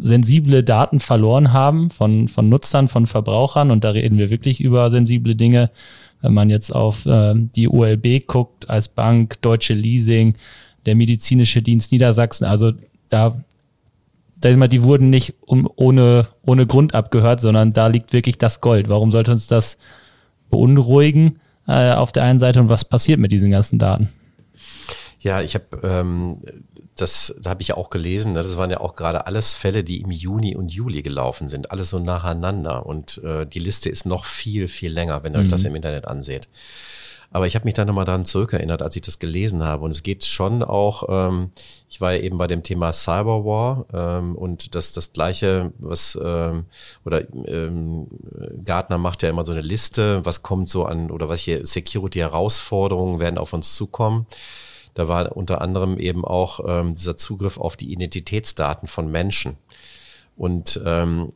[0.00, 3.70] sensible Daten verloren haben von, von Nutzern, von Verbrauchern.
[3.70, 5.70] Und da reden wir wirklich über sensible Dinge.
[6.20, 10.34] Wenn man jetzt auf äh, die ULB guckt als Bank, Deutsche Leasing,
[10.86, 12.72] der medizinische Dienst Niedersachsen, also
[13.08, 13.36] da,
[14.40, 18.60] da mal, die wurden nicht um, ohne, ohne Grund abgehört, sondern da liegt wirklich das
[18.60, 18.88] Gold.
[18.88, 19.78] Warum sollte uns das
[20.50, 24.08] beunruhigen äh, auf der einen Seite und was passiert mit diesen ganzen Daten?
[25.20, 26.40] Ja, ich habe ähm,
[27.00, 29.84] das, da habe ich ja auch gelesen, ne, das waren ja auch gerade alles Fälle,
[29.84, 32.86] die im Juni und Juli gelaufen sind, alles so nacheinander.
[32.86, 35.44] Und äh, die Liste ist noch viel, viel länger, wenn ihr mhm.
[35.44, 35.68] euch das mhm.
[35.68, 36.48] im Internet anseht.
[37.30, 39.84] Aber ich habe mich dann nochmal daran zurückerinnert, als ich das gelesen habe.
[39.84, 41.50] Und es geht schon auch, ähm,
[41.90, 46.64] ich war ja eben bei dem Thema Cyberwar ähm, und das das gleiche, was ähm,
[47.04, 48.06] oder ähm,
[48.64, 53.20] Gartner macht ja immer so eine Liste, was kommt so an oder was hier Security-Herausforderungen
[53.20, 54.26] werden auf uns zukommen.
[54.98, 59.56] Da war unter anderem eben auch ähm, dieser Zugriff auf die Identitätsdaten von Menschen.
[60.36, 61.32] Und ähm,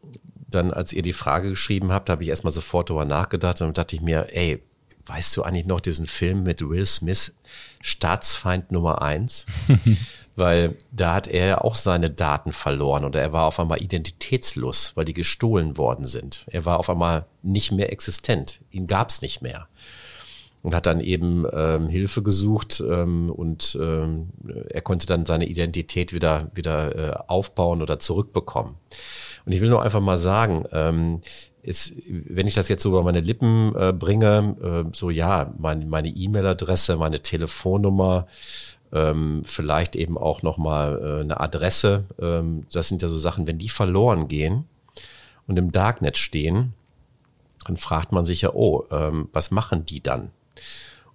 [0.48, 3.94] dann, als ihr die Frage geschrieben habt, habe ich erstmal sofort darüber nachgedacht und dachte
[3.94, 4.60] ich mir, ey,
[5.06, 7.36] weißt du eigentlich noch diesen Film mit Will Smith,
[7.80, 9.46] Staatsfeind Nummer eins?
[10.34, 14.96] weil da hat er ja auch seine Daten verloren oder er war auf einmal identitätslos,
[14.96, 16.46] weil die gestohlen worden sind.
[16.48, 18.60] Er war auf einmal nicht mehr existent.
[18.72, 19.68] Ihn gab's nicht mehr
[20.62, 24.28] und hat dann eben ähm, Hilfe gesucht ähm, und ähm,
[24.70, 28.76] er konnte dann seine Identität wieder wieder äh, aufbauen oder zurückbekommen.
[29.44, 31.20] Und ich will nur einfach mal sagen, ähm,
[31.62, 35.88] ist, wenn ich das jetzt so über meine Lippen äh, bringe, äh, so ja, mein,
[35.88, 38.26] meine E-Mail-Adresse, meine Telefonnummer,
[38.92, 43.58] ähm, vielleicht eben auch nochmal äh, eine Adresse, ähm, das sind ja so Sachen, wenn
[43.58, 44.64] die verloren gehen
[45.46, 46.74] und im Darknet stehen,
[47.66, 50.30] dann fragt man sich ja, oh, ähm, was machen die dann?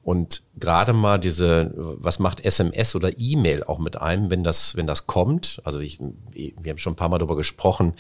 [0.08, 4.88] Und gerade mal diese, was macht SMS oder E-Mail auch mit einem, wenn das, wenn
[4.88, 5.62] das kommt?
[5.66, 6.00] Also ich,
[6.32, 7.92] wir haben schon ein paar Mal darüber gesprochen,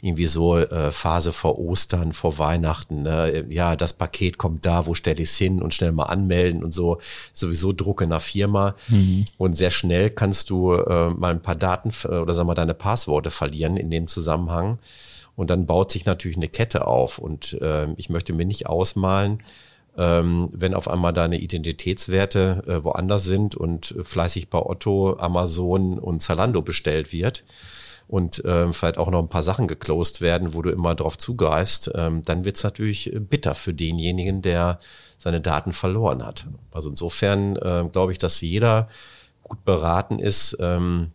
[0.00, 3.02] irgendwie so äh, Phase vor Ostern, vor Weihnachten.
[3.02, 3.46] Ne?
[3.48, 6.74] Ja, das Paket kommt da, wo stelle ich es hin und schnell mal anmelden und
[6.74, 6.98] so.
[7.32, 8.74] Sowieso Druck in der Firma.
[8.88, 9.26] Mhm.
[9.38, 13.30] Und sehr schnell kannst du äh, mal ein paar Daten oder sag mal deine Passworte
[13.30, 14.80] verlieren in dem Zusammenhang.
[15.36, 17.18] Und dann baut sich natürlich eine Kette auf.
[17.18, 19.44] Und äh, ich möchte mir nicht ausmalen,
[19.96, 26.22] ähm, wenn auf einmal deine Identitätswerte äh, woanders sind und fleißig bei Otto, Amazon und
[26.22, 27.44] Zalando bestellt wird
[28.08, 31.90] und ähm, vielleicht auch noch ein paar Sachen geclosed werden, wo du immer drauf zugreifst,
[31.94, 34.78] ähm, dann wird's natürlich bitter für denjenigen, der
[35.18, 36.46] seine Daten verloren hat.
[36.72, 38.88] Also insofern äh, glaube ich, dass jeder
[39.42, 41.12] gut beraten ist, ähm,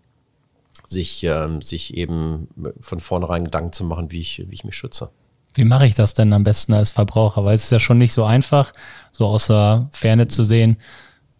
[0.87, 2.47] sich, ähm, sich eben
[2.79, 5.09] von vornherein Gedanken zu machen, wie ich, wie ich mich schütze.
[5.57, 7.43] Wie mache ich das denn am besten als Verbraucher?
[7.43, 8.71] Weil es ist ja schon nicht so einfach,
[9.11, 10.77] so außer Ferne zu sehen,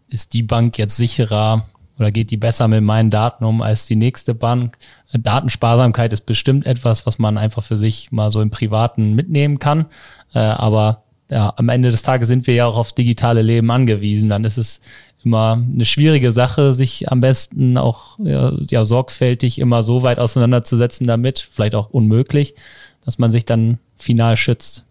[0.09, 1.65] ist die Bank jetzt sicherer
[1.99, 4.77] oder geht die besser mit meinen Daten um als die nächste Bank?
[5.13, 9.85] Datensparsamkeit ist bestimmt etwas, was man einfach für sich mal so im Privaten mitnehmen kann.
[10.33, 14.29] Äh, aber ja, am Ende des Tages sind wir ja auch aufs digitale Leben angewiesen.
[14.29, 14.81] Dann ist es
[15.23, 21.05] immer eine schwierige Sache, sich am besten auch ja, ja, sorgfältig immer so weit auseinanderzusetzen
[21.05, 22.55] damit, vielleicht auch unmöglich,
[23.03, 24.85] dass man sich dann final schützt.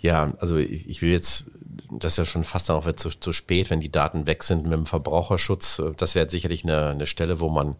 [0.00, 1.46] Ja, also ich, ich will jetzt,
[1.90, 4.72] das ist ja schon fast auch zu, zu spät, wenn die Daten weg sind mit
[4.72, 5.82] dem Verbraucherschutz.
[5.96, 7.76] Das wäre sicherlich eine, eine Stelle, wo man,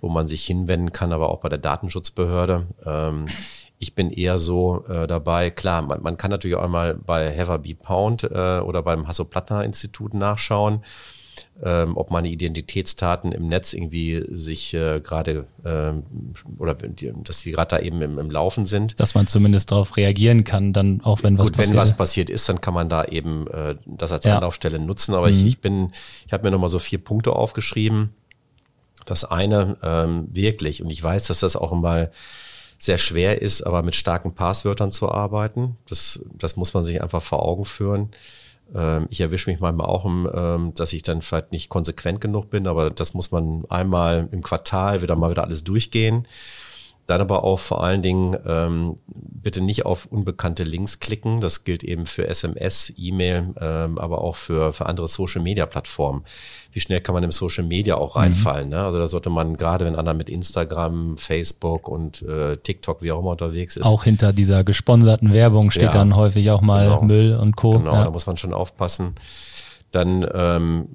[0.00, 2.66] wo man sich hinwenden kann, aber auch bei der Datenschutzbehörde.
[2.86, 3.28] Ähm,
[3.78, 7.52] ich bin eher so äh, dabei, klar, man, man kann natürlich auch mal bei Have
[7.52, 10.84] a Pound äh, oder beim Hasso-Plattner-Institut nachschauen
[11.62, 16.02] ähm, ob meine Identitätsdaten im Netz irgendwie sich äh, gerade ähm,
[16.58, 18.98] oder dass die gerade da eben im, im Laufen sind.
[18.98, 21.70] Dass man zumindest darauf reagieren kann, dann auch wenn was Gut, passiert.
[21.70, 24.36] wenn was passiert ist, dann kann man da eben äh, das als ja.
[24.36, 25.14] Anlaufstelle nutzen.
[25.14, 25.34] Aber mhm.
[25.34, 25.92] ich, ich bin,
[26.26, 28.14] ich habe mir nochmal so vier Punkte aufgeschrieben.
[29.06, 32.10] Das eine ähm, wirklich, und ich weiß, dass das auch mal
[32.78, 35.76] sehr schwer ist, aber mit starken Passwörtern zu arbeiten.
[35.88, 38.10] Das, das muss man sich einfach vor Augen führen.
[38.74, 42.66] Ähm, ich erwische mich manchmal auch, ähm, dass ich dann vielleicht nicht konsequent genug bin,
[42.66, 46.26] aber das muss man einmal im Quartal wieder mal wieder alles durchgehen.
[47.10, 51.40] Dann aber auch vor allen Dingen ähm, bitte nicht auf unbekannte Links klicken.
[51.40, 56.22] Das gilt eben für SMS, E-Mail, ähm, aber auch für, für andere Social-Media-Plattformen.
[56.70, 58.20] Wie schnell kann man im Social Media auch mhm.
[58.20, 58.68] reinfallen?
[58.68, 58.74] Mhm.
[58.74, 58.84] Ne?
[58.84, 63.18] Also da sollte man gerade, wenn einer mit Instagram, Facebook und äh, TikTok, wie auch
[63.18, 63.86] immer unterwegs ist.
[63.86, 67.02] Auch hinter dieser gesponserten Werbung steht ja, dann häufig auch mal genau.
[67.02, 67.72] Müll und Co.
[67.72, 68.04] Genau, ja.
[68.04, 69.16] da muss man schon aufpassen.
[69.90, 70.86] Dann, ähm,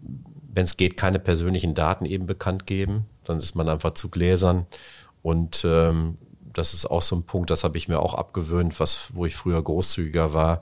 [0.53, 3.07] wenn es geht, keine persönlichen Daten eben bekannt geben.
[3.25, 4.65] Dann ist man einfach zu gläsern
[5.25, 6.19] und ähm,
[6.53, 9.35] das ist auch so ein Punkt, das habe ich mir auch abgewöhnt, was, wo ich
[9.35, 10.59] früher großzügiger war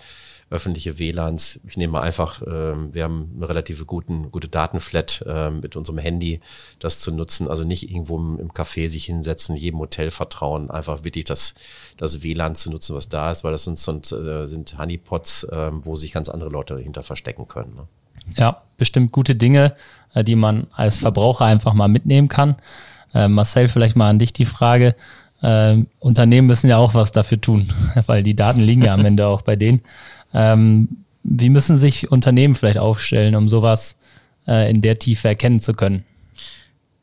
[0.49, 1.59] öffentliche WLANs.
[1.67, 6.39] Ich nehme einfach, äh, wir haben eine relativ guten, gute Datenflat äh, mit unserem Handy,
[6.79, 7.49] das zu nutzen.
[7.49, 11.55] Also nicht irgendwo im, im Café sich hinsetzen, jedem Hotel vertrauen, einfach wirklich das,
[11.97, 15.71] das WLAN zu nutzen, was da ist, weil das sind, sind, äh, sind Honeypots, äh,
[15.73, 17.75] wo sich ganz andere Leute hinter verstecken können.
[17.75, 17.87] Ne?
[18.37, 19.75] Ja, bestimmt gute Dinge,
[20.13, 22.57] äh, die man als Verbraucher einfach mal mitnehmen kann.
[23.13, 24.95] Äh, Marcel, vielleicht mal an dich die Frage.
[25.41, 27.69] Äh, Unternehmen müssen ja auch was dafür tun,
[28.07, 29.81] weil die Daten liegen ja am Ende auch bei denen.
[30.33, 30.89] Ähm,
[31.23, 33.95] wie müssen sich Unternehmen vielleicht aufstellen, um sowas
[34.47, 36.03] äh, in der Tiefe erkennen zu können?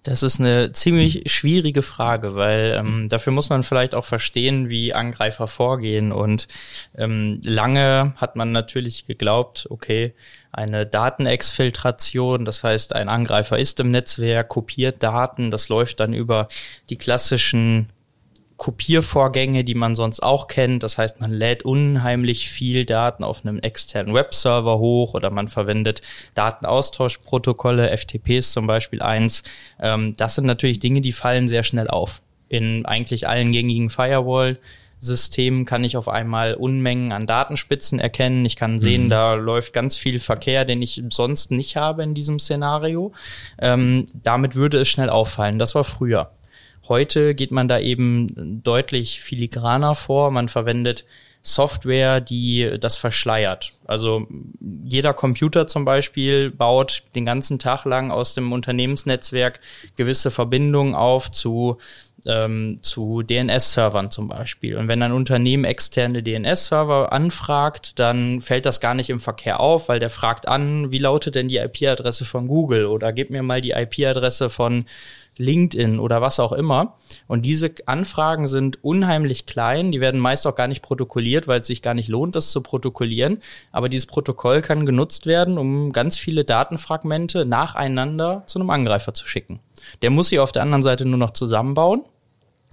[0.03, 4.95] Das ist eine ziemlich schwierige Frage, weil ähm, dafür muss man vielleicht auch verstehen, wie
[4.95, 6.11] Angreifer vorgehen.
[6.11, 6.49] Und
[6.97, 10.15] ähm, lange hat man natürlich geglaubt, okay,
[10.53, 16.49] eine Datenexfiltration, das heißt, ein Angreifer ist im Netzwerk, kopiert Daten, das läuft dann über
[16.89, 17.91] die klassischen
[18.61, 20.83] Kopiervorgänge, die man sonst auch kennt.
[20.83, 26.03] Das heißt, man lädt unheimlich viel Daten auf einem externen Webserver hoch oder man verwendet
[26.35, 29.45] Datenaustauschprotokolle, FTP ist zum Beispiel eins.
[29.81, 32.21] Ähm, das sind natürlich Dinge, die fallen sehr schnell auf.
[32.51, 34.59] In eigentlich allen gängigen Firewall
[34.99, 38.45] Systemen kann ich auf einmal Unmengen an Datenspitzen erkennen.
[38.45, 39.09] Ich kann sehen, mhm.
[39.09, 43.15] da läuft ganz viel Verkehr, den ich sonst nicht habe in diesem Szenario.
[43.59, 45.59] Ähm, damit würde es schnell auffallen.
[45.59, 46.33] Das war früher.
[46.91, 50.33] Heute geht man da eben deutlich filigraner vor.
[50.33, 51.05] Man verwendet
[51.41, 53.75] Software, die das verschleiert.
[53.87, 54.27] Also
[54.85, 59.61] jeder Computer zum Beispiel baut den ganzen Tag lang aus dem Unternehmensnetzwerk
[59.95, 61.79] gewisse Verbindungen auf zu
[62.27, 64.77] ähm, zu DNS-Servern zum Beispiel.
[64.77, 69.89] Und wenn ein Unternehmen externe DNS-Server anfragt, dann fällt das gar nicht im Verkehr auf,
[69.89, 73.61] weil der fragt an, wie lautet denn die IP-Adresse von Google oder gib mir mal
[73.61, 74.85] die IP-Adresse von
[75.37, 76.97] LinkedIn oder was auch immer.
[77.27, 79.91] Und diese Anfragen sind unheimlich klein.
[79.91, 82.63] Die werden meist auch gar nicht protokolliert, weil es sich gar nicht lohnt, das zu
[82.63, 83.39] protokollieren.
[83.73, 89.27] Aber dieses Protokoll kann genutzt werden, um ganz viele Datenfragmente nacheinander zu einem Angreifer zu
[89.27, 89.61] schicken.
[90.03, 92.03] Der muss sie auf der anderen Seite nur noch zusammenbauen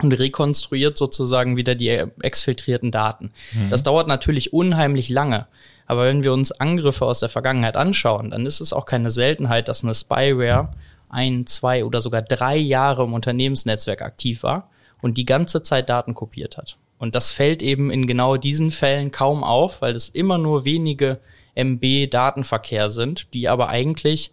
[0.01, 1.89] und rekonstruiert sozusagen wieder die
[2.21, 3.31] exfiltrierten Daten.
[3.53, 3.69] Mhm.
[3.69, 5.47] Das dauert natürlich unheimlich lange.
[5.87, 9.69] Aber wenn wir uns Angriffe aus der Vergangenheit anschauen, dann ist es auch keine Seltenheit,
[9.69, 10.69] dass eine Spyware
[11.09, 14.69] ein, zwei oder sogar drei Jahre im Unternehmensnetzwerk aktiv war
[15.01, 16.77] und die ganze Zeit Daten kopiert hat.
[16.99, 21.19] Und das fällt eben in genau diesen Fällen kaum auf, weil es immer nur wenige
[21.55, 24.31] MB Datenverkehr sind, die aber eigentlich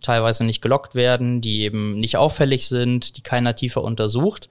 [0.00, 4.48] teilweise nicht gelockt werden, die eben nicht auffällig sind, die keiner tiefer untersucht.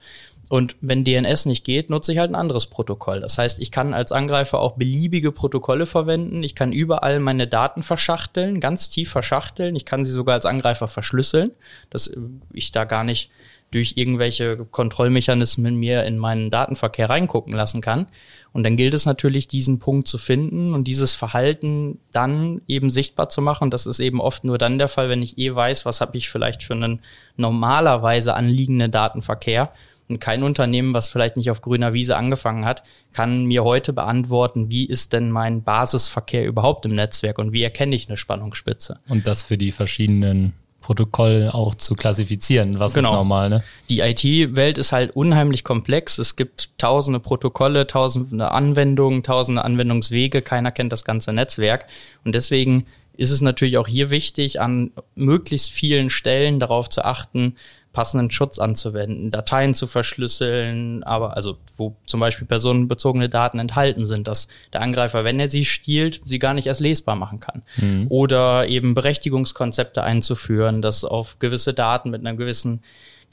[0.48, 3.20] Und wenn DNS nicht geht, nutze ich halt ein anderes Protokoll.
[3.20, 6.42] Das heißt, ich kann als Angreifer auch beliebige Protokolle verwenden.
[6.42, 9.74] Ich kann überall meine Daten verschachteln, ganz tief verschachteln.
[9.74, 11.52] Ich kann sie sogar als Angreifer verschlüsseln,
[11.90, 12.14] dass
[12.52, 13.30] ich da gar nicht
[13.70, 18.06] durch irgendwelche Kontrollmechanismen mir in meinen Datenverkehr reingucken lassen kann.
[18.52, 23.28] Und dann gilt es natürlich, diesen Punkt zu finden und dieses Verhalten dann eben sichtbar
[23.28, 23.70] zu machen.
[23.70, 26.28] Das ist eben oft nur dann der Fall, wenn ich eh weiß, was habe ich
[26.28, 27.00] vielleicht für einen
[27.36, 29.72] normalerweise anliegenden Datenverkehr
[30.14, 34.70] und kein Unternehmen, was vielleicht nicht auf grüner Wiese angefangen hat, kann mir heute beantworten,
[34.70, 39.00] wie ist denn mein Basisverkehr überhaupt im Netzwerk und wie erkenne ich eine Spannungsspitze.
[39.08, 43.10] Und das für die verschiedenen Protokolle auch zu klassifizieren, was genau.
[43.10, 43.64] ist normal, ne?
[43.88, 46.18] Die IT-Welt ist halt unheimlich komplex.
[46.18, 50.42] Es gibt tausende Protokolle, tausende Anwendungen, tausende Anwendungswege.
[50.42, 51.86] Keiner kennt das ganze Netzwerk.
[52.24, 57.56] Und deswegen ist es natürlich auch hier wichtig, an möglichst vielen Stellen darauf zu achten,
[57.94, 64.28] passenden Schutz anzuwenden, Dateien zu verschlüsseln, aber also wo zum Beispiel personenbezogene Daten enthalten sind,
[64.28, 67.62] dass der Angreifer, wenn er sie stiehlt, sie gar nicht erst lesbar machen kann.
[67.76, 68.08] Mhm.
[68.10, 72.82] Oder eben Berechtigungskonzepte einzuführen, dass auf gewisse Daten mit einer gewissen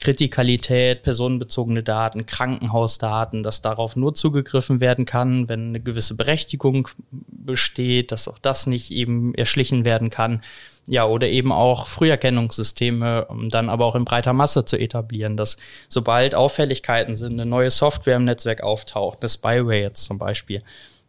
[0.02, 8.10] Kritikalität, personenbezogene Daten, Krankenhausdaten, dass darauf nur zugegriffen werden kann, wenn eine gewisse Berechtigung besteht,
[8.10, 10.42] dass auch das nicht eben erschlichen werden kann.
[10.86, 15.56] Ja, oder eben auch Früherkennungssysteme, um dann aber auch in breiter Masse zu etablieren, dass
[15.88, 20.62] sobald Auffälligkeiten sind, eine neue Software im Netzwerk auftaucht, eine Spyware jetzt zum Beispiel,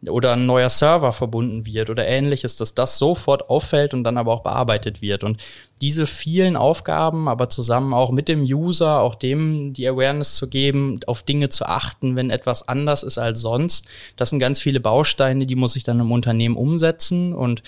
[0.08, 4.32] oder ein neuer Server verbunden wird oder ähnliches, dass das sofort auffällt und dann aber
[4.32, 5.24] auch bearbeitet wird.
[5.24, 5.42] Und
[5.80, 11.00] diese vielen Aufgaben, aber zusammen auch mit dem User, auch dem die Awareness zu geben,
[11.06, 15.46] auf Dinge zu achten, wenn etwas anders ist als sonst, das sind ganz viele Bausteine,
[15.46, 17.62] die muss ich dann im Unternehmen umsetzen und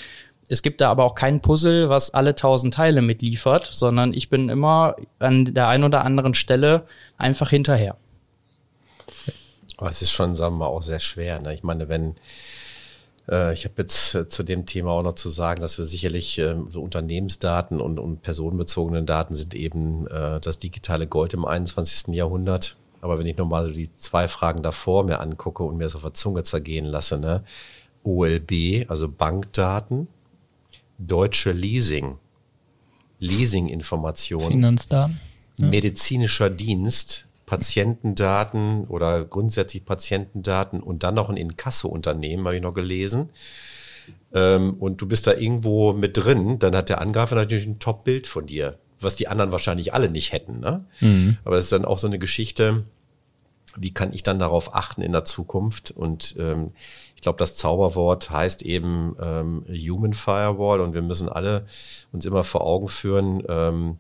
[0.49, 4.49] es gibt da aber auch kein Puzzle, was alle tausend Teile mitliefert, sondern ich bin
[4.49, 6.87] immer an der einen oder anderen Stelle
[7.19, 7.97] einfach hinterher.
[9.77, 11.41] Aber es ist schon, sagen wir mal, auch sehr schwer.
[11.41, 11.53] Ne?
[11.55, 12.15] Ich meine, wenn
[13.29, 16.39] äh, ich habe jetzt äh, zu dem Thema auch noch zu sagen, dass wir sicherlich
[16.39, 22.15] äh, so Unternehmensdaten und, und personenbezogene Daten sind eben äh, das digitale Gold im 21.
[22.15, 22.77] Jahrhundert.
[23.01, 26.15] Aber wenn ich nochmal die zwei Fragen davor mir angucke und mir das auf der
[26.15, 27.45] Zunge zergehen lasse, ne?
[28.03, 30.07] OLB, also Bankdaten,
[30.99, 32.19] deutsche Leasing,
[33.19, 35.21] Leasinginformationen, Finanzdaten,
[35.59, 35.67] ja.
[35.67, 43.31] medizinischer Dienst, Patientendaten oder grundsätzlich Patientendaten und dann noch ein Inkasso-Unternehmen, habe ich noch gelesen.
[44.35, 48.27] Ähm, und du bist da irgendwo mit drin, dann hat der Angreifer natürlich ein Top-Bild
[48.27, 50.61] von dir, was die anderen wahrscheinlich alle nicht hätten.
[50.61, 50.85] Ne?
[51.01, 51.39] Mhm.
[51.45, 52.85] Aber es ist dann auch so eine Geschichte,
[53.77, 55.91] wie kann ich dann darauf achten in der Zukunft?
[55.91, 56.73] Und ähm,
[57.17, 61.67] ich glaube, das Zauberwort heißt eben ähm, Human Firewall und wir müssen alle
[62.13, 63.99] uns immer vor Augen führen, ähm,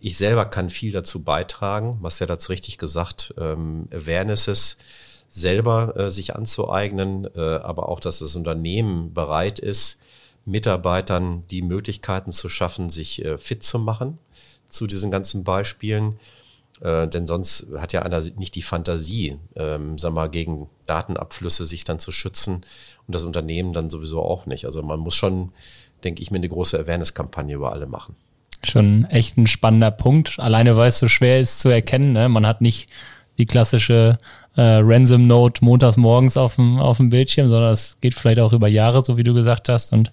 [0.00, 4.76] ich selber kann viel dazu beitragen, was ja das richtig gesagt, ähm, Awarenesses
[5.30, 9.98] selber äh, sich anzueignen, äh, aber auch, dass das Unternehmen bereit ist,
[10.44, 14.18] Mitarbeitern die Möglichkeiten zu schaffen, sich äh, fit zu machen
[14.68, 16.18] zu diesen ganzen Beispielen.
[16.84, 21.82] Äh, denn sonst hat ja einer nicht die Fantasie, ähm, sag mal, gegen Datenabflüsse sich
[21.84, 22.66] dann zu schützen
[23.06, 24.66] und das Unternehmen dann sowieso auch nicht.
[24.66, 25.52] Also man muss schon,
[26.04, 28.14] denke ich, mir eine große Awareness-Kampagne über alle machen
[28.66, 30.38] schon echt ein spannender Punkt.
[30.38, 32.12] Alleine weil es so schwer ist zu erkennen.
[32.12, 32.28] Ne?
[32.28, 32.88] Man hat nicht
[33.38, 34.18] die klassische
[34.56, 38.52] äh, Ransom Note montags morgens auf dem, auf dem Bildschirm, sondern es geht vielleicht auch
[38.52, 39.92] über Jahre, so wie du gesagt hast.
[39.92, 40.12] Und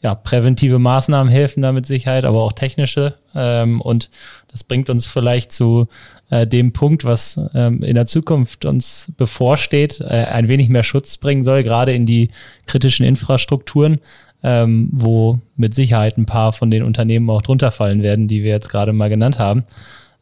[0.00, 3.14] ja, präventive Maßnahmen helfen da mit Sicherheit, aber auch technische.
[3.34, 4.10] Ähm, und
[4.48, 5.88] das bringt uns vielleicht zu
[6.30, 11.16] äh, dem Punkt, was ähm, in der Zukunft uns bevorsteht, äh, ein wenig mehr Schutz
[11.16, 12.30] bringen soll, gerade in die
[12.66, 14.00] kritischen Infrastrukturen
[14.46, 18.50] ähm, wo mit Sicherheit ein paar von den Unternehmen auch drunter fallen werden, die wir
[18.50, 19.64] jetzt gerade mal genannt haben.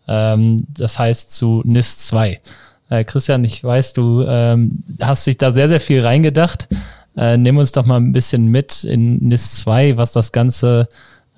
[0.08, 2.40] Ähm, das heißt zu NIS 2.
[2.88, 6.68] Äh, Christian, ich weiß, du ähm, hast dich da sehr, sehr viel reingedacht.
[7.16, 10.88] Äh, nimm uns doch mal ein bisschen mit in NIS 2, was das Ganze,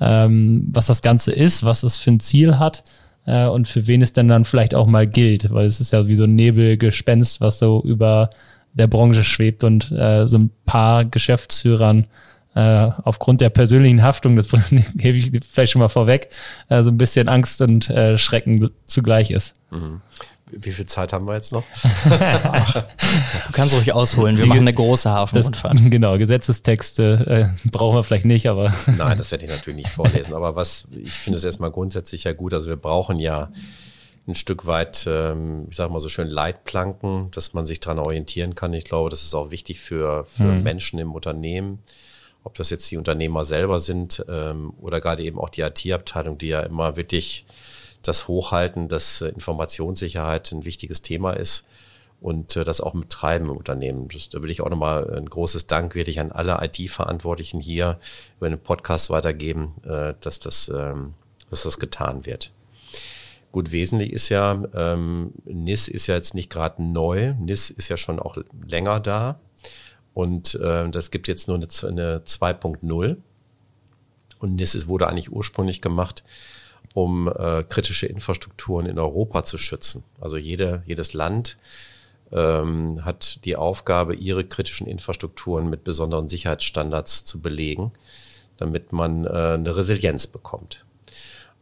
[0.01, 2.83] ähm, was das Ganze ist, was es für ein Ziel hat
[3.27, 6.09] äh, und für wen es denn dann vielleicht auch mal gilt, weil es ist ja
[6.09, 8.31] wie so ein Nebelgespenst, was so über
[8.73, 12.07] der Branche schwebt und äh, so ein paar Geschäftsführern
[12.55, 14.49] äh, aufgrund der persönlichen Haftung, das
[14.95, 16.31] gebe ich vielleicht schon mal vorweg,
[16.69, 19.55] äh, so ein bisschen Angst und äh, Schrecken zugleich ist.
[19.71, 20.01] Mhm.
[20.51, 21.65] Wie viel Zeit haben wir jetzt noch?
[22.05, 24.39] du kannst ruhig ausholen.
[24.39, 25.77] Wir machen eine große Hafenrundfahrt.
[25.91, 28.73] Genau, Gesetzestexte äh, brauchen wir vielleicht nicht, aber.
[28.87, 30.35] Nein, das werde ich natürlich nicht vorlesen.
[30.35, 32.55] Aber was, ich finde es erstmal grundsätzlich ja gut.
[32.55, 33.51] Also wir brauchen ja
[34.29, 38.55] ein Stück weit, ähm, ich sage mal so schön Leitplanken, dass man sich daran orientieren
[38.55, 38.73] kann.
[38.73, 40.63] Ich glaube, das ist auch wichtig für, für mhm.
[40.63, 41.81] Menschen im Unternehmen
[42.47, 46.47] ob das jetzt die Unternehmer selber sind ähm, oder gerade eben auch die IT-Abteilung, die
[46.47, 47.45] ja immer wirklich
[48.07, 51.66] das Hochhalten, dass äh, Informationssicherheit ein wichtiges Thema ist
[52.21, 54.09] und äh, das auch mit Treiben im Unternehmen.
[54.09, 57.99] Das, da will ich auch nochmal ein großes Dank wirklich an alle IT-Verantwortlichen hier
[58.38, 61.14] über den Podcast weitergeben, äh, dass, das, ähm,
[61.51, 62.53] dass das getan wird.
[63.53, 67.35] Gut, wesentlich ist ja, ähm, NIS ist ja jetzt nicht gerade neu.
[67.38, 69.40] NIS ist ja schon auch länger da.
[70.12, 73.16] Und äh, das gibt jetzt nur eine, eine 2.0.
[74.38, 76.25] Und das wurde eigentlich ursprünglich gemacht,
[76.97, 80.03] um äh, kritische Infrastrukturen in Europa zu schützen.
[80.19, 81.59] Also jede, jedes Land
[82.33, 87.93] ähm, hat die Aufgabe, ihre kritischen Infrastrukturen mit besonderen Sicherheitsstandards zu belegen,
[88.57, 90.87] damit man äh, eine Resilienz bekommt.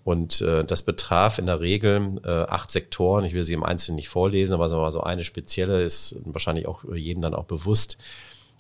[0.05, 3.25] Und äh, das betraf in der Regel äh, acht Sektoren.
[3.25, 7.23] Ich will sie im Einzelnen nicht vorlesen, aber so eine spezielle ist wahrscheinlich auch jedem
[7.23, 7.99] dann auch bewusst.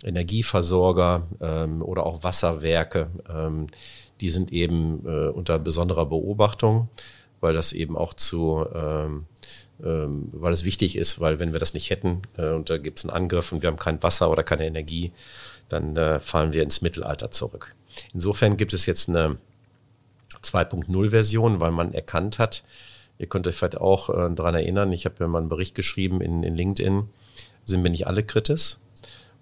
[0.02, 3.68] Energieversorger ähm, oder auch Wasserwerke, ähm,
[4.24, 6.88] die sind eben äh, unter besonderer Beobachtung,
[7.42, 9.26] weil das eben auch zu, ähm,
[9.84, 13.00] ähm, weil es wichtig ist, weil wenn wir das nicht hätten äh, und da gibt
[13.00, 15.12] es einen Angriff und wir haben kein Wasser oder keine Energie,
[15.68, 17.74] dann äh, fallen wir ins Mittelalter zurück.
[18.14, 19.36] Insofern gibt es jetzt eine
[20.42, 22.64] 2.0-Version, weil man erkannt hat,
[23.18, 26.22] ihr könnt euch vielleicht auch äh, daran erinnern, ich habe ja mal einen Bericht geschrieben
[26.22, 27.10] in, in LinkedIn,
[27.66, 28.78] sind wir nicht alle kritisch?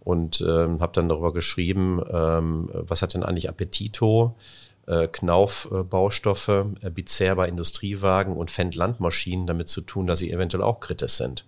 [0.05, 4.35] und ähm, habe dann darüber geschrieben, ähm, was hat denn eigentlich Appetito,
[4.87, 11.13] Knauf-Baustoffe, äh, Bizerba Industriewagen und Fendt Landmaschinen damit zu tun, dass sie eventuell auch kritisch
[11.13, 11.45] sind.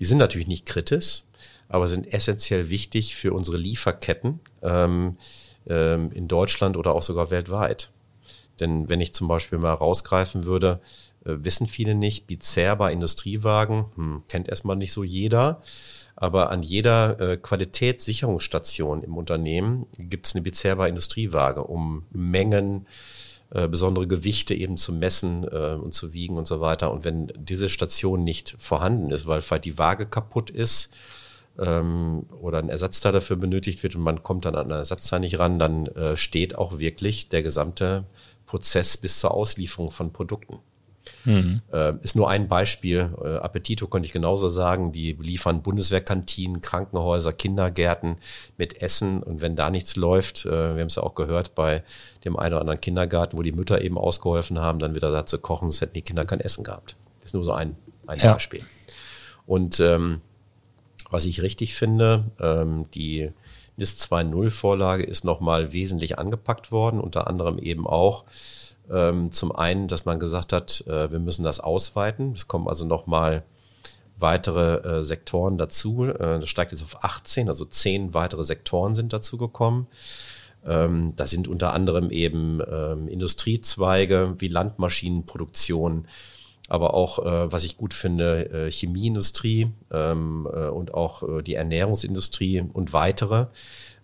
[0.00, 1.24] Die sind natürlich nicht kritisch,
[1.68, 5.16] aber sind essentiell wichtig für unsere Lieferketten ähm,
[5.68, 7.90] ähm, in Deutschland oder auch sogar weltweit.
[8.60, 10.80] Denn wenn ich zum Beispiel mal rausgreifen würde,
[11.24, 15.60] äh, wissen viele nicht, Bizerba Industriewagen, hm, kennt erstmal nicht so jeder.
[16.20, 22.88] Aber an jeder äh, Qualitätssicherungsstation im Unternehmen gibt es eine Bizerba Industriewaage, um Mengen,
[23.50, 26.90] äh, besondere Gewichte eben zu messen äh, und zu wiegen und so weiter.
[26.92, 30.92] Und wenn diese Station nicht vorhanden ist, weil vielleicht die Waage kaputt ist,
[31.56, 35.38] ähm, oder ein Ersatzteil dafür benötigt wird und man kommt dann an ein Ersatzteil nicht
[35.38, 38.04] ran, dann äh, steht auch wirklich der gesamte
[38.44, 40.58] Prozess bis zur Auslieferung von Produkten.
[41.24, 41.62] Mhm.
[41.72, 43.10] Äh, ist nur ein Beispiel.
[43.22, 44.92] Äh, Appetito konnte ich genauso sagen.
[44.92, 48.16] Die liefern Bundeswehrkantinen, Krankenhäuser, Kindergärten
[48.56, 49.22] mit Essen.
[49.22, 51.82] Und wenn da nichts läuft, äh, wir haben es ja auch gehört bei
[52.24, 55.38] dem einen oder anderen Kindergarten, wo die Mütter eben ausgeholfen haben, dann wieder da zu
[55.38, 56.96] kochen, sonst hätten die Kinder kein Essen gehabt.
[57.24, 58.32] Ist nur so ein, ein ja.
[58.32, 58.64] Beispiel.
[59.46, 60.20] Und ähm,
[61.10, 63.30] was ich richtig finde, ähm, die
[63.76, 68.24] NIS 2.0 Vorlage ist nochmal wesentlich angepackt worden, unter anderem eben auch
[69.30, 72.32] zum einen, dass man gesagt hat, äh, wir müssen das ausweiten.
[72.32, 73.44] Es kommen also nochmal
[74.18, 76.04] weitere äh, Sektoren dazu.
[76.04, 79.86] Äh, das steigt jetzt auf 18, also 10 weitere Sektoren sind dazu gekommen.
[80.66, 86.08] Ähm, da sind unter anderem eben ähm, Industriezweige wie Landmaschinenproduktion,
[86.70, 93.46] aber auch, was ich gut finde, Chemieindustrie ähm, und auch die Ernährungsindustrie und weitere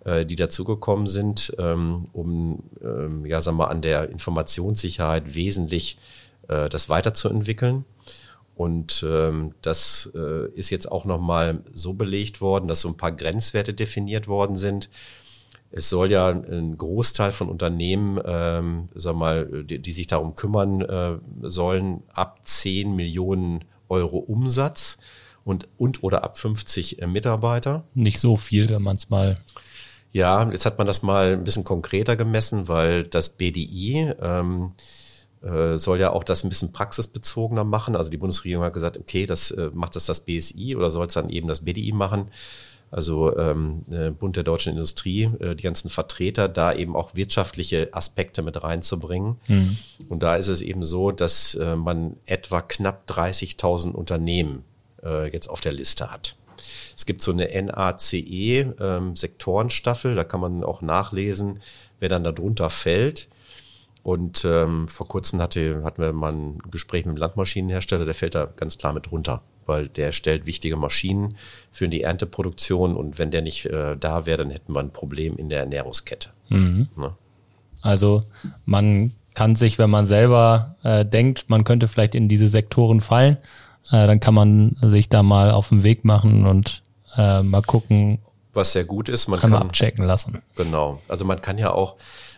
[0.04, 5.98] äh, die dazugekommen sind, ähm, um ähm, ja, sagen wir, an der Informationssicherheit wesentlich
[6.48, 7.84] äh, das weiterzuentwickeln.
[8.54, 13.12] Und ähm, das äh, ist jetzt auch nochmal so belegt worden, dass so ein paar
[13.12, 14.88] Grenzwerte definiert worden sind.
[15.72, 20.82] Es soll ja ein Großteil von Unternehmen, ähm, sag mal, die, die sich darum kümmern
[20.82, 24.98] äh, sollen, ab 10 Millionen Euro Umsatz
[25.44, 27.82] und, und oder ab 50 äh, Mitarbeiter.
[27.94, 29.38] Nicht so viel, wenn man es mal
[30.14, 34.70] ja, jetzt hat man das mal ein bisschen konkreter gemessen, weil das BDI ähm,
[35.42, 37.96] äh, soll ja auch das ein bisschen praxisbezogener machen.
[37.96, 41.14] Also die Bundesregierung hat gesagt, okay, das äh, macht das das BSI oder soll es
[41.14, 42.28] dann eben das BDI machen?
[42.92, 47.88] Also ähm, äh, Bund der deutschen Industrie, äh, die ganzen Vertreter, da eben auch wirtschaftliche
[47.92, 49.38] Aspekte mit reinzubringen.
[49.48, 49.76] Mhm.
[50.08, 54.62] Und da ist es eben so, dass äh, man etwa knapp 30.000 Unternehmen
[55.02, 56.36] äh, jetzt auf der Liste hat.
[56.96, 61.60] Es gibt so eine NACE-Sektorenstaffel, ähm, da kann man auch nachlesen,
[62.00, 63.28] wer dann darunter fällt.
[64.02, 68.34] Und ähm, vor kurzem hatte, hatten wir mal ein Gespräch mit dem Landmaschinenhersteller, der fällt
[68.34, 71.38] da ganz klar mit runter, weil der stellt wichtige Maschinen
[71.72, 75.38] für die Ernteproduktion und wenn der nicht äh, da wäre, dann hätten wir ein Problem
[75.38, 76.28] in der Ernährungskette.
[76.50, 76.88] Mhm.
[76.96, 77.14] Ne?
[77.80, 78.20] Also
[78.66, 83.38] man kann sich, wenn man selber äh, denkt, man könnte vielleicht in diese Sektoren fallen,
[83.88, 86.82] äh, dann kann man sich da mal auf den Weg machen und
[87.16, 88.18] äh, mal gucken.
[88.52, 90.42] Was sehr gut ist, man kann abchecken lassen.
[90.54, 91.00] Genau.
[91.08, 91.96] Also man kann ja auch,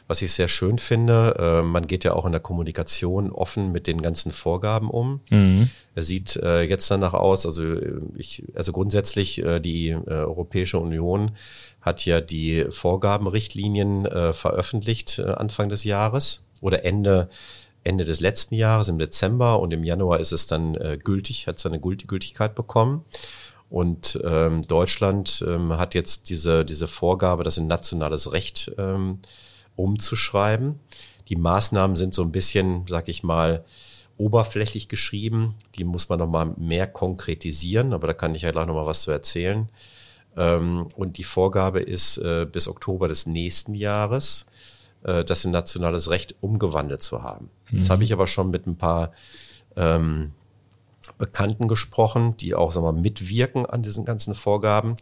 [0.08, 3.86] was ich sehr schön finde, äh, man geht ja auch in der Kommunikation offen mit
[3.86, 5.20] den ganzen Vorgaben um.
[5.28, 5.68] Mhm.
[5.94, 10.78] Er sieht äh, jetzt danach aus, also äh, ich, also grundsätzlich äh, die äh, Europäische
[10.78, 11.32] Union
[11.82, 17.28] hat ja die Vorgabenrichtlinien äh, veröffentlicht äh, Anfang des Jahres oder Ende
[17.86, 21.58] Ende des letzten Jahres im Dezember und im Januar ist es dann äh, gültig, hat
[21.58, 23.04] seine Gültigkeit bekommen.
[23.68, 29.20] Und ähm, Deutschland ähm, hat jetzt diese, diese Vorgabe, das in nationales Recht ähm,
[29.74, 30.78] umzuschreiben.
[31.28, 33.64] Die Maßnahmen sind so ein bisschen, sag ich mal,
[34.18, 35.54] oberflächlich geschrieben.
[35.76, 39.10] Die muss man nochmal mehr konkretisieren, aber da kann ich ja gleich nochmal was zu
[39.10, 39.68] erzählen.
[40.36, 44.46] Ähm, und die Vorgabe ist, äh, bis Oktober des nächsten Jahres
[45.06, 47.48] äh, das in nationales Recht umgewandelt zu haben.
[47.70, 47.78] Mhm.
[47.78, 49.12] Jetzt habe ich aber schon mit ein paar
[49.76, 50.32] ähm,
[51.18, 54.96] Bekannten gesprochen, die auch sagen wir, mitwirken an diesen ganzen Vorgaben.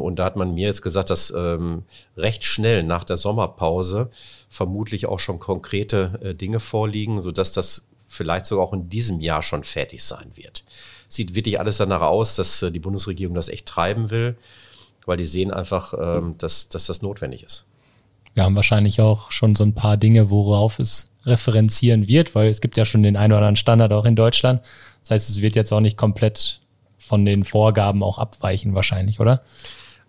[0.00, 1.82] Und da hat man mir jetzt gesagt, dass ähm,
[2.16, 4.10] recht schnell nach der Sommerpause
[4.48, 9.20] vermutlich auch schon konkrete äh, Dinge vorliegen, so dass das vielleicht sogar auch in diesem
[9.20, 10.64] Jahr schon fertig sein wird.
[11.08, 14.36] Sieht wirklich alles danach aus, dass äh, die Bundesregierung das echt treiben will,
[15.04, 17.66] weil die sehen einfach, ähm, dass, dass das notwendig ist.
[18.34, 22.60] Wir haben wahrscheinlich auch schon so ein paar Dinge, worauf es referenzieren wird, weil es
[22.60, 24.60] gibt ja schon den einen oder anderen Standard auch in Deutschland.
[25.00, 26.60] Das heißt, es wird jetzt auch nicht komplett
[26.98, 29.42] von den Vorgaben auch abweichen wahrscheinlich, oder?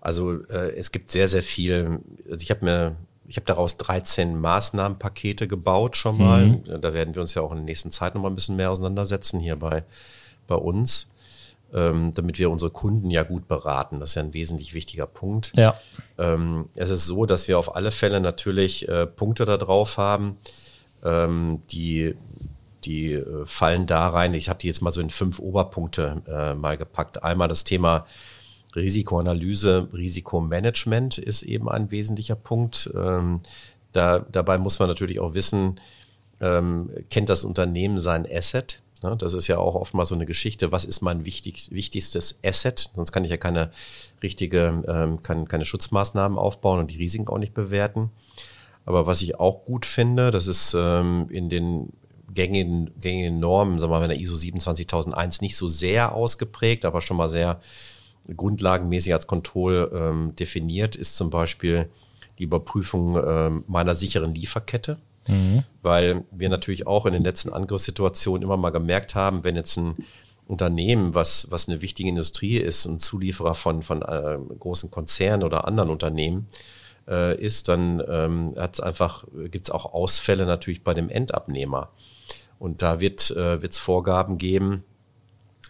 [0.02, 2.00] Also äh, es gibt sehr, sehr viel.
[2.30, 2.96] Also ich habe mir,
[3.28, 6.46] ich habe daraus 13 Maßnahmenpakete gebaut schon mal.
[6.46, 6.82] Mhm.
[6.82, 8.72] Da werden wir uns ja auch in der nächsten Zeit noch mal ein bisschen mehr
[8.72, 9.84] auseinandersetzen hier bei,
[10.48, 11.10] bei uns,
[11.76, 14.00] ähm, damit wir unsere Kunden ja gut beraten.
[14.00, 15.52] Das ist ja ein wesentlich wichtiger Punkt.
[15.56, 15.78] Ja.
[16.18, 20.38] Ähm, es ist so, dass wir auf alle Fälle natürlich äh, Punkte da drauf haben,
[21.04, 22.16] ähm, die
[22.86, 24.34] die äh, fallen da rein.
[24.34, 27.24] Ich habe die jetzt mal so in fünf Oberpunkte äh, mal gepackt.
[27.24, 28.06] Einmal das Thema
[28.76, 32.92] Risikoanalyse, Risikomanagement ist eben ein wesentlicher Punkt.
[32.96, 33.42] Ähm,
[33.92, 35.80] da, dabei muss man natürlich auch wissen,
[36.42, 38.84] ähm, kennt das Unternehmen sein Asset?
[39.04, 39.16] Ne?
[39.18, 40.72] Das ist ja auch oftmals so eine Geschichte.
[40.72, 42.92] Was ist mein wichtig, wichtigstes Asset?
[42.96, 43.72] Sonst kann ich ja keine
[44.24, 48.12] richtige, ähm, kann, keine Schutzmaßnahmen aufbauen und die Risiken auch nicht bewerten.
[48.86, 51.94] Aber was ich auch gut finde, das ist ähm, in den
[52.34, 57.02] gängigen, gängigen Normen, sagen wir mal, in der ISO 27001 nicht so sehr ausgeprägt, aber
[57.02, 57.60] schon mal sehr
[58.36, 61.90] grundlagenmäßig als Kontroll ähm, definiert, ist zum Beispiel
[62.40, 64.98] die Überprüfung ähm, meiner sicheren Lieferkette.
[65.28, 65.64] Mhm.
[65.82, 69.96] Weil wir natürlich auch in den letzten Angriffssituationen immer mal gemerkt haben, wenn jetzt ein
[70.48, 75.68] Unternehmen, was, was eine wichtige Industrie ist, ein Zulieferer von, von äh, großen Konzernen oder
[75.68, 76.48] anderen Unternehmen
[77.08, 81.90] äh, ist, dann ähm, hat's einfach, gibt's auch Ausfälle natürlich bei dem Endabnehmer.
[82.60, 84.84] Und da wird äh, wird's Vorgaben geben,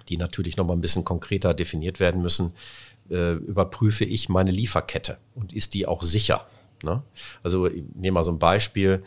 [0.10, 2.54] die natürlich noch mal ein bisschen konkreter definiert werden müssen.
[3.10, 6.46] Äh, überprüfe ich meine Lieferkette und ist die auch sicher?
[6.84, 7.02] Ne?
[7.44, 9.04] Also ich nehme mal so ein Beispiel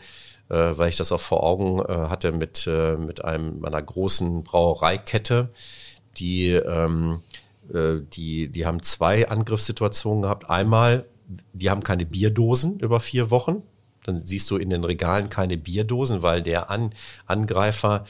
[0.49, 4.43] äh, weil ich das auch vor Augen äh, hatte mit, äh, mit einem meiner großen
[4.43, 5.49] Brauereikette,
[6.17, 7.21] die, ähm,
[7.73, 10.49] äh, die, die haben zwei Angriffssituationen gehabt.
[10.49, 11.05] Einmal,
[11.53, 13.61] die haben keine Bierdosen über vier Wochen.
[14.03, 16.91] Dann siehst du in den Regalen keine Bierdosen, weil der An
[17.27, 18.05] Angreifer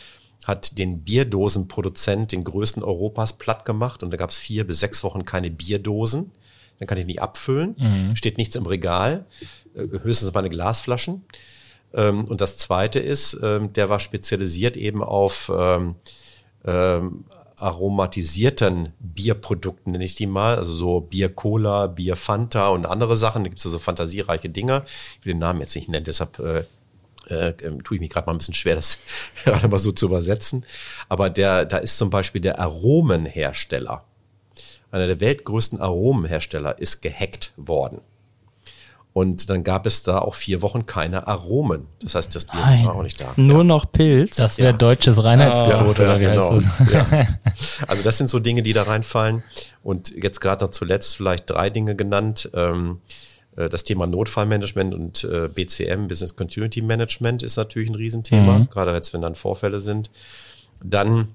[0.45, 5.03] hat den Bierdosenproduzent, den größten Europas, platt gemacht und da gab es vier bis sechs
[5.03, 6.31] Wochen keine Bierdosen.
[6.79, 8.15] Dann kann ich nicht abfüllen, mhm.
[8.15, 9.25] steht nichts im Regal,
[9.75, 11.25] äh, höchstens meine Glasflaschen.
[11.93, 15.95] Ähm, und das zweite ist, ähm, der war spezialisiert eben auf ähm,
[16.65, 17.25] ähm,
[17.55, 23.43] aromatisierten Bierprodukten, nenne ich die mal, also so Bier Cola, Bier Fanta und andere Sachen.
[23.43, 24.83] Da gibt es so also fantasiereiche Dinge.
[25.19, 26.63] Ich will den Namen jetzt nicht nennen, deshalb äh,
[27.27, 28.99] äh, tue ich mich gerade mal ein bisschen schwer, das
[29.43, 30.65] gerade mal so zu übersetzen.
[31.09, 34.05] Aber der, da ist zum Beispiel der Aromenhersteller,
[34.91, 38.01] einer der weltgrößten Aromenhersteller, ist gehackt worden.
[39.11, 41.87] Und dann gab es da auch vier Wochen keine Aromen.
[42.01, 42.85] Das heißt, das Bier Nein.
[42.85, 43.33] war auch nicht da.
[43.37, 43.63] Nur ja.
[43.63, 44.35] noch Pilz.
[44.35, 44.77] Das wäre ja.
[44.77, 46.53] deutsches Reinheitsgebot, oh, oder wie genau.
[46.53, 46.93] heißt das?
[46.93, 47.27] Ja.
[47.87, 49.43] Also das sind so Dinge, die da reinfallen.
[49.83, 52.49] Und jetzt gerade noch zuletzt vielleicht drei Dinge genannt.
[52.53, 52.99] Ähm,
[53.55, 58.69] äh, das Thema Notfallmanagement und äh, BCM, Business Continuity Management, ist natürlich ein Riesenthema, mhm.
[58.69, 60.09] gerade jetzt, wenn dann Vorfälle sind.
[60.83, 61.29] Dann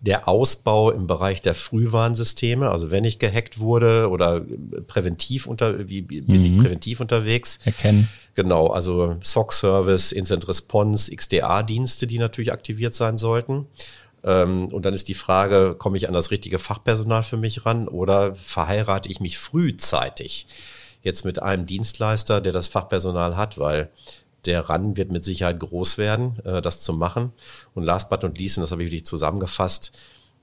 [0.00, 4.44] der Ausbau im Bereich der Frühwarnsysteme, also wenn ich gehackt wurde oder
[4.86, 6.44] präventiv unter, wie bin mhm.
[6.44, 7.58] ich präventiv unterwegs?
[7.64, 8.08] Erkennen.
[8.34, 13.66] Genau, also SOC-Service, Instant Response, XDA-Dienste, die natürlich aktiviert sein sollten.
[14.24, 17.88] Ähm, und dann ist die Frage, komme ich an das richtige Fachpersonal für mich ran
[17.88, 20.46] oder verheirate ich mich frühzeitig
[21.02, 23.90] jetzt mit einem Dienstleister, der das Fachpersonal hat, weil
[24.46, 27.32] der Run wird mit Sicherheit groß werden, äh, das zu machen.
[27.74, 29.92] Und last but not least, und das habe ich wirklich zusammengefasst,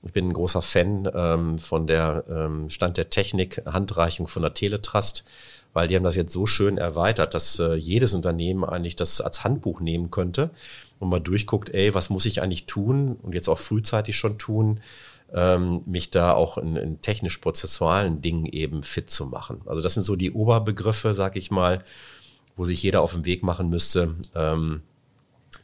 [0.04, 4.52] ich bin ein großer Fan ähm, von der ähm, Stand der Technik Handreichung von der
[4.52, 5.24] Teletrust,
[5.72, 9.44] weil die haben das jetzt so schön erweitert, dass äh, jedes Unternehmen eigentlich das als
[9.44, 10.50] Handbuch nehmen könnte
[10.98, 14.80] und mal durchguckt, ey, was muss ich eigentlich tun und jetzt auch frühzeitig schon tun,
[15.32, 19.62] ähm, mich da auch in, in technisch-prozessualen Dingen eben fit zu machen.
[19.66, 21.82] Also das sind so die Oberbegriffe, sag ich mal,
[22.56, 24.82] wo sich jeder auf den Weg machen müsste, ähm,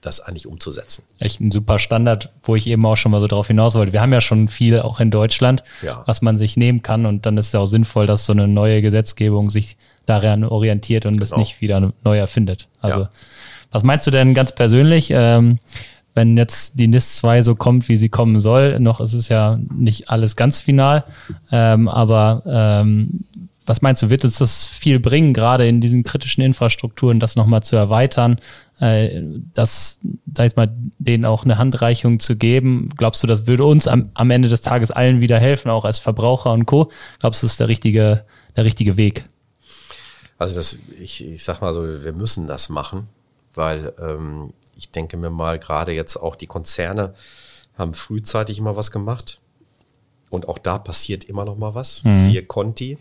[0.01, 1.05] das eigentlich umzusetzen.
[1.19, 3.93] Echt ein super Standard, wo ich eben auch schon mal so drauf hinaus wollte.
[3.93, 6.03] Wir haben ja schon viel auch in Deutschland, ja.
[6.07, 8.47] was man sich nehmen kann und dann ist es ja auch sinnvoll, dass so eine
[8.47, 9.77] neue Gesetzgebung sich
[10.07, 11.41] daran orientiert und es genau.
[11.41, 12.69] nicht wieder neu erfindet.
[12.81, 13.11] Also ja.
[13.71, 15.11] was meinst du denn ganz persönlich?
[15.11, 15.59] Ähm,
[16.15, 19.59] wenn jetzt die NIS 2 so kommt, wie sie kommen soll, noch ist es ja
[19.73, 21.05] nicht alles ganz final,
[21.53, 23.21] ähm, aber ähm,
[23.69, 27.63] was meinst du, wird uns das viel bringen, gerade in diesen kritischen Infrastrukturen, das nochmal
[27.63, 28.41] zu erweitern,
[28.81, 29.23] äh,
[29.55, 30.01] das,
[30.35, 32.91] sag ich mal, denen auch eine Handreichung zu geben?
[32.97, 35.99] Glaubst du, das würde uns am, am Ende des Tages allen wieder helfen, auch als
[35.99, 36.91] Verbraucher und Co.?
[37.21, 38.25] Glaubst du, das ist der richtige,
[38.57, 39.25] der richtige Weg?
[40.39, 43.09] Also das, ich, ich sag mal so, wir müssen das machen,
[43.55, 47.15] weil ähm, ich denke mir mal, gerade jetzt auch die Konzerne
[47.77, 49.41] haben frühzeitig immer was gemacht.
[50.31, 52.05] Und auch da passiert immer noch mal was.
[52.05, 52.21] Mhm.
[52.21, 52.99] Siehe Conti,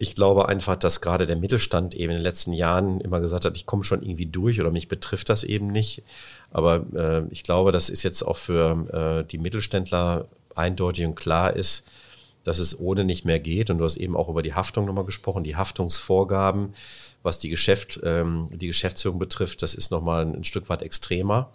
[0.00, 3.54] ich glaube einfach, dass gerade der Mittelstand eben in den letzten Jahren immer gesagt hat,
[3.58, 6.02] ich komme schon irgendwie durch oder mich betrifft das eben nicht.
[6.50, 11.54] Aber äh, ich glaube, das ist jetzt auch für äh, die Mittelständler eindeutig und klar
[11.54, 11.86] ist,
[12.44, 13.68] dass es ohne nicht mehr geht.
[13.68, 16.72] Und du hast eben auch über die Haftung nochmal gesprochen, die Haftungsvorgaben,
[17.22, 21.50] was die Geschäft, ähm, die Geschäftsführung betrifft, das ist nochmal ein, ein Stück weit extremer.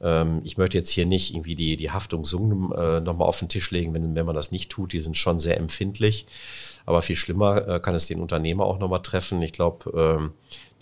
[0.00, 3.72] Ähm, ich möchte jetzt hier nicht irgendwie die, die Haftungssummen äh, nochmal auf den Tisch
[3.72, 4.92] legen, wenn, wenn man das nicht tut.
[4.92, 6.26] Die sind schon sehr empfindlich.
[6.86, 9.40] Aber viel schlimmer äh, kann es den Unternehmer auch nochmal treffen.
[9.42, 10.32] Ich glaube, ähm,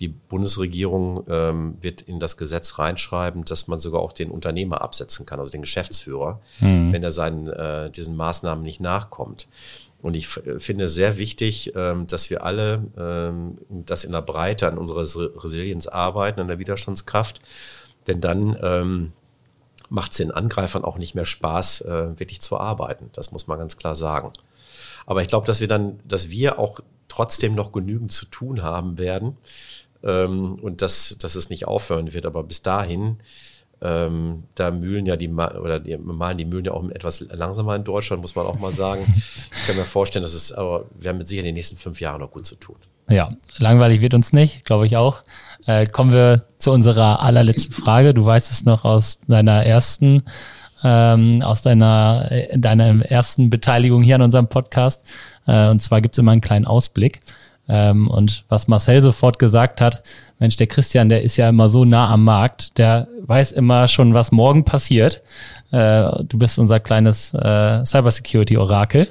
[0.01, 5.27] die Bundesregierung ähm, wird in das Gesetz reinschreiben, dass man sogar auch den Unternehmer absetzen
[5.27, 6.93] kann, also den Geschäftsführer, mhm.
[6.93, 9.47] wenn er seinen, äh, diesen Maßnahmen nicht nachkommt.
[10.03, 14.67] Und ich finde es sehr wichtig, ähm, dass wir alle ähm, das in der Breite
[14.67, 17.43] an unserer Resilienz arbeiten, an der Widerstandskraft.
[18.07, 19.13] Denn dann ähm,
[19.91, 23.11] macht es den Angreifern auch nicht mehr Spaß, äh, wirklich zu arbeiten.
[23.13, 24.33] Das muss man ganz klar sagen.
[25.07, 28.99] Aber ich glaube, dass wir dann, dass wir auch trotzdem noch genügend zu tun haben
[28.99, 29.37] werden
[30.05, 32.27] ähm, und dass, dass es nicht aufhören wird.
[32.27, 33.19] Aber bis dahin
[33.83, 37.83] Ähm, da mühlen ja die, oder die malen die Mühlen ja auch etwas langsamer in
[37.85, 39.01] Deutschland, muss man auch mal sagen.
[39.17, 41.99] ich kann mir vorstellen, dass es, aber wir haben mit Sicherheit in den nächsten fünf
[41.99, 42.77] Jahren noch gut zu tun.
[43.09, 45.25] Ja, langweilig wird uns nicht, glaube ich auch.
[45.67, 48.13] Äh, kommen wir zu unserer allerletzten Frage.
[48.13, 50.25] Du weißt es noch aus deiner ersten,
[50.83, 55.05] ähm, aus deiner, äh, deiner ersten Beteiligung hier an unserem Podcast.
[55.47, 57.21] Äh, und zwar gibt es immer einen kleinen Ausblick.
[57.69, 60.03] Ähm, und was Marcel sofort gesagt hat,
[60.39, 64.15] Mensch, der Christian, der ist ja immer so nah am Markt, der weiß immer schon,
[64.15, 65.23] was morgen passiert.
[65.71, 69.09] Äh, du bist unser kleines äh, Cybersecurity-Orakel.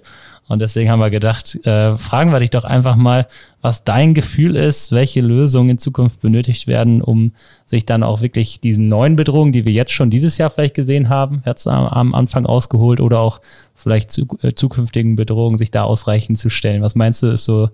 [0.49, 3.27] Und deswegen haben wir gedacht, äh, fragen wir dich doch einfach mal,
[3.61, 7.33] was dein Gefühl ist, welche Lösungen in Zukunft benötigt werden, um
[7.67, 11.07] sich dann auch wirklich diesen neuen Bedrohungen, die wir jetzt schon dieses Jahr vielleicht gesehen
[11.07, 13.41] haben, jetzt am, am Anfang ausgeholt oder auch
[13.75, 16.81] vielleicht zu, äh, zukünftigen Bedrohungen, sich da ausreichend zu stellen.
[16.81, 17.69] Was meinst du, ist so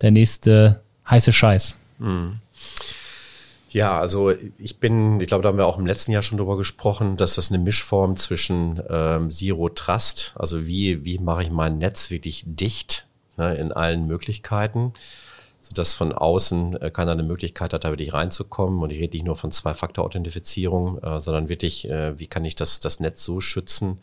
[0.00, 1.78] der nächste heiße Scheiß?
[1.98, 2.34] Mhm.
[3.72, 6.56] Ja, also ich bin, ich glaube, da haben wir auch im letzten Jahr schon drüber
[6.56, 11.78] gesprochen, dass das eine Mischform zwischen ähm, Zero Trust, also wie, wie mache ich mein
[11.78, 13.06] Netz wirklich dicht
[13.36, 14.92] ne, in allen Möglichkeiten,
[15.60, 18.82] sodass von außen äh, keiner eine Möglichkeit hat, da wirklich reinzukommen.
[18.82, 22.80] Und ich rede nicht nur von Zwei-Faktor-Authentifizierung, äh, sondern wirklich, äh, wie kann ich das,
[22.80, 24.00] das Netz so schützen,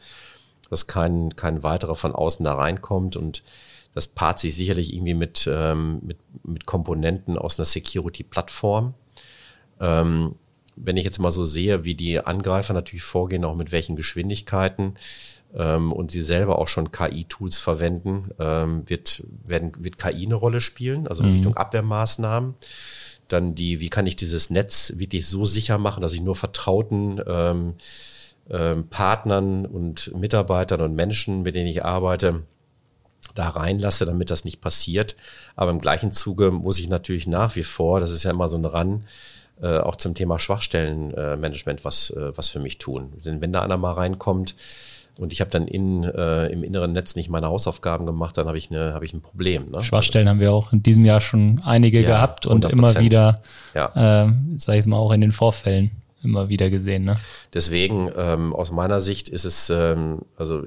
[0.69, 3.43] dass kein, kein weiterer von außen da reinkommt und
[3.93, 8.93] das paart sich sicherlich irgendwie mit, ähm, mit, mit Komponenten aus einer Security-Plattform
[9.79, 10.35] ähm,
[10.75, 14.95] wenn ich jetzt mal so sehe, wie die Angreifer natürlich vorgehen, auch mit welchen Geschwindigkeiten
[15.55, 20.61] ähm, und sie selber auch schon KI-Tools verwenden, ähm, wird, werden, wird KI eine Rolle
[20.61, 21.33] spielen, also mhm.
[21.33, 22.55] Richtung Abwehrmaßnahmen.
[23.27, 27.21] Dann die, wie kann ich dieses Netz wirklich so sicher machen, dass ich nur vertrauten
[27.27, 27.73] ähm,
[28.49, 32.43] ähm, Partnern und Mitarbeitern und Menschen, mit denen ich arbeite,
[33.35, 35.17] da reinlasse, damit das nicht passiert.
[35.55, 38.57] Aber im gleichen Zuge muss ich natürlich nach wie vor, das ist ja immer so
[38.57, 39.05] ein Ran,
[39.61, 43.13] äh, auch zum Thema Schwachstellenmanagement was, äh, was für mich tun.
[43.25, 44.55] Denn wenn da einer mal reinkommt
[45.17, 48.57] und ich habe dann in, äh, im inneren Netz nicht meine Hausaufgaben gemacht, dann habe
[48.57, 49.71] ich, eine, hab ich ein Problem.
[49.71, 49.81] Ne?
[49.83, 52.69] Schwachstellen haben wir auch in diesem Jahr schon einige ja, gehabt und 100%.
[52.69, 53.41] immer wieder,
[53.73, 54.31] ja.
[54.57, 55.91] sage ich mal, auch in den Vorfällen
[56.23, 57.05] immer wieder gesehen.
[57.05, 57.17] Ne?
[57.53, 60.63] Deswegen, ähm, aus meiner Sicht ist es, ähm, also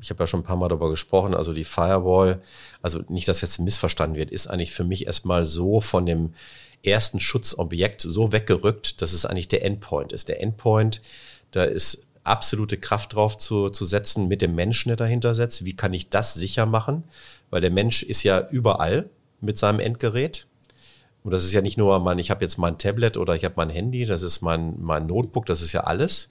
[0.00, 2.42] ich habe ja schon ein paar Mal darüber gesprochen, also die Firewall,
[2.82, 6.34] also nicht, dass jetzt missverstanden wird, ist eigentlich für mich erstmal so von dem
[6.82, 10.28] ersten Schutzobjekt so weggerückt, dass es eigentlich der Endpoint ist.
[10.28, 11.00] Der Endpoint,
[11.50, 15.64] da ist absolute Kraft drauf zu, zu setzen mit dem Menschen, der dahinter setzt.
[15.64, 17.04] Wie kann ich das sicher machen?
[17.50, 20.46] Weil der Mensch ist ja überall mit seinem Endgerät.
[21.22, 23.54] Und das ist ja nicht nur mein, ich habe jetzt mein Tablet oder ich habe
[23.56, 26.30] mein Handy, das ist mein, mein Notebook, das ist ja alles.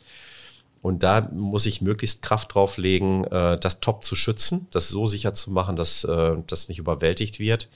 [0.82, 5.08] Und da muss ich möglichst Kraft drauf legen, äh, das top zu schützen, das so
[5.08, 7.68] sicher zu machen, dass äh, das nicht überwältigt wird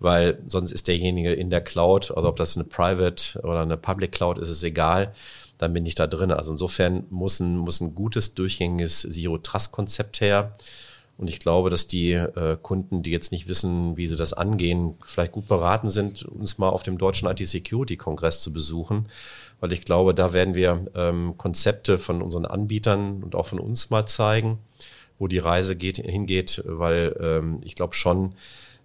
[0.00, 4.12] weil sonst ist derjenige in der Cloud, also ob das eine Private oder eine Public
[4.12, 5.14] Cloud ist, ist egal,
[5.58, 6.32] dann bin ich da drin.
[6.32, 10.56] Also insofern muss ein, muss ein gutes, durchgängiges Zero-Trust-Konzept her.
[11.20, 14.94] Und ich glaube, dass die äh, Kunden, die jetzt nicht wissen, wie sie das angehen,
[15.04, 19.04] vielleicht gut beraten sind, uns mal auf dem deutschen IT-Security-Kongress zu besuchen.
[19.60, 23.90] Weil ich glaube, da werden wir ähm, Konzepte von unseren Anbietern und auch von uns
[23.90, 24.60] mal zeigen,
[25.18, 28.32] wo die Reise geht, hingeht, weil ähm, ich glaube schon,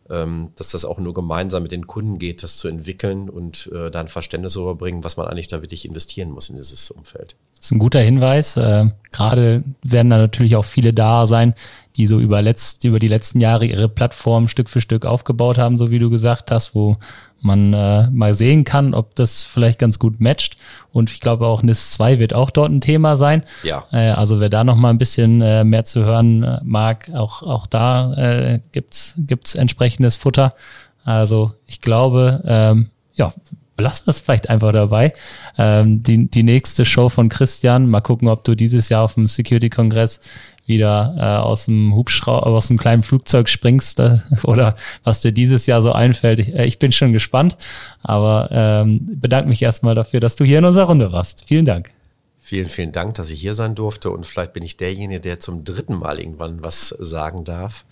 [0.09, 3.89] ähm, dass das auch nur gemeinsam mit den Kunden geht, das zu entwickeln und äh,
[3.89, 7.37] da ein Verständnis überbringen, was man eigentlich da wirklich investieren muss in dieses Umfeld.
[7.55, 8.57] Das ist ein guter Hinweis.
[8.57, 11.55] Äh, gerade werden da natürlich auch viele da sein,
[11.97, 15.77] die so über, letzt, über die letzten Jahre ihre Plattform Stück für Stück aufgebaut haben,
[15.77, 16.95] so wie du gesagt hast, wo
[17.41, 20.57] man äh, mal sehen kann, ob das vielleicht ganz gut matcht.
[20.91, 23.43] Und ich glaube auch NIS 2 wird auch dort ein Thema sein.
[23.63, 23.85] Ja.
[23.91, 27.43] Äh, also wer da noch mal ein bisschen äh, mehr zu hören äh, mag, auch,
[27.43, 30.55] auch da äh, gibt's gibt's entsprechendes Futter.
[31.03, 33.33] Also ich glaube, ähm, ja,
[33.77, 35.13] belassen wir es vielleicht einfach dabei.
[35.57, 39.27] Ähm, die, die nächste Show von Christian, mal gucken, ob du dieses Jahr auf dem
[39.27, 40.21] Security-Kongress
[40.65, 45.65] wieder äh, aus dem Hubschrauber, aus dem kleinen Flugzeug springst äh, oder was dir dieses
[45.65, 46.39] Jahr so einfällt.
[46.39, 47.57] Ich, äh, ich bin schon gespannt,
[48.01, 51.43] aber ähm, bedanke mich erstmal dafür, dass du hier in unserer Runde warst.
[51.47, 51.91] Vielen Dank.
[52.39, 55.63] Vielen, vielen Dank, dass ich hier sein durfte und vielleicht bin ich derjenige, der zum
[55.63, 57.85] dritten Mal irgendwann was sagen darf.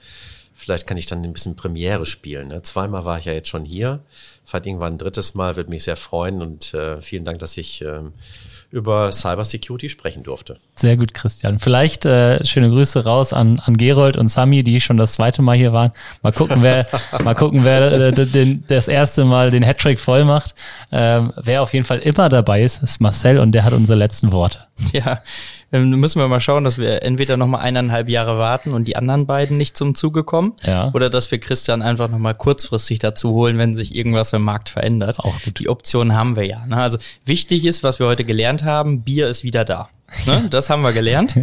[0.54, 2.50] Vielleicht kann ich dann ein bisschen Premiere spielen.
[2.50, 2.62] Ne?
[2.62, 4.02] Zweimal war ich ja jetzt schon hier.
[4.46, 7.82] Vielleicht irgendwann ein drittes Mal, würde mich sehr freuen und äh, vielen Dank, dass ich
[7.82, 8.02] äh,
[8.74, 10.58] über Cybersecurity sprechen durfte.
[10.74, 11.60] Sehr gut, Christian.
[11.60, 15.56] Vielleicht äh, schöne Grüße raus an, an Gerold und Sami, die schon das zweite Mal
[15.56, 15.92] hier waren.
[16.24, 16.88] Mal gucken, wer,
[17.24, 20.56] mal gucken, wer äh, den, das erste Mal den Hattrick voll macht.
[20.92, 24.32] Ähm, wer auf jeden Fall immer dabei ist, ist Marcel und der hat unsere letzten
[24.32, 24.60] Worte.
[24.92, 25.22] Ja,
[25.74, 28.96] Dann müssen wir mal schauen, dass wir entweder noch mal eineinhalb Jahre warten und die
[28.96, 30.92] anderen beiden nicht zum Zuge kommen, ja.
[30.94, 34.70] oder dass wir Christian einfach noch mal kurzfristig dazu holen, wenn sich irgendwas im Markt
[34.70, 35.18] verändert.
[35.18, 35.58] Auch gut.
[35.58, 36.64] Die Option haben wir ja.
[36.68, 36.78] Ne?
[36.78, 39.90] Also wichtig ist, was wir heute gelernt haben: Bier ist wieder da.
[40.26, 40.48] Ne?
[40.50, 41.34] Das haben wir gelernt.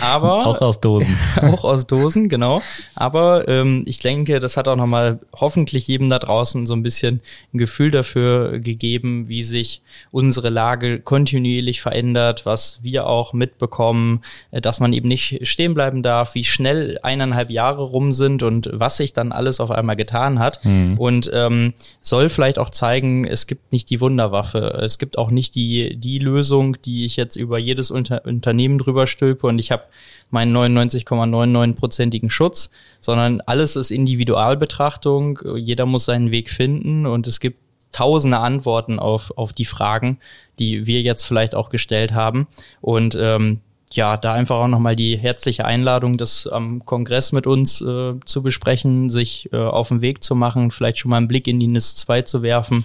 [0.00, 1.16] Aber auch aus Dosen.
[1.42, 2.62] auch aus Dosen, genau.
[2.94, 7.20] Aber ähm, ich denke, das hat auch nochmal hoffentlich jedem da draußen so ein bisschen
[7.52, 14.60] ein Gefühl dafür gegeben, wie sich unsere Lage kontinuierlich verändert, was wir auch mitbekommen, äh,
[14.60, 18.96] dass man eben nicht stehen bleiben darf, wie schnell eineinhalb Jahre rum sind und was
[18.96, 20.64] sich dann alles auf einmal getan hat.
[20.64, 20.98] Mhm.
[20.98, 25.54] Und ähm, soll vielleicht auch zeigen, es gibt nicht die Wunderwaffe, es gibt auch nicht
[25.54, 29.84] die, die Lösung, die ich jetzt über jedes Unter Unternehmen drüber stülpe und ich habe
[30.30, 35.40] meinen 99,99-prozentigen Schutz, sondern alles ist Individualbetrachtung.
[35.56, 37.58] Jeder muss seinen Weg finden und es gibt
[37.92, 40.18] tausende Antworten auf, auf die Fragen,
[40.58, 42.46] die wir jetzt vielleicht auch gestellt haben.
[42.80, 43.60] Und ähm,
[43.92, 48.42] ja, da einfach auch nochmal die herzliche Einladung, das am Kongress mit uns äh, zu
[48.42, 51.66] besprechen, sich äh, auf den Weg zu machen, vielleicht schon mal einen Blick in die
[51.66, 52.84] NIS 2 zu werfen,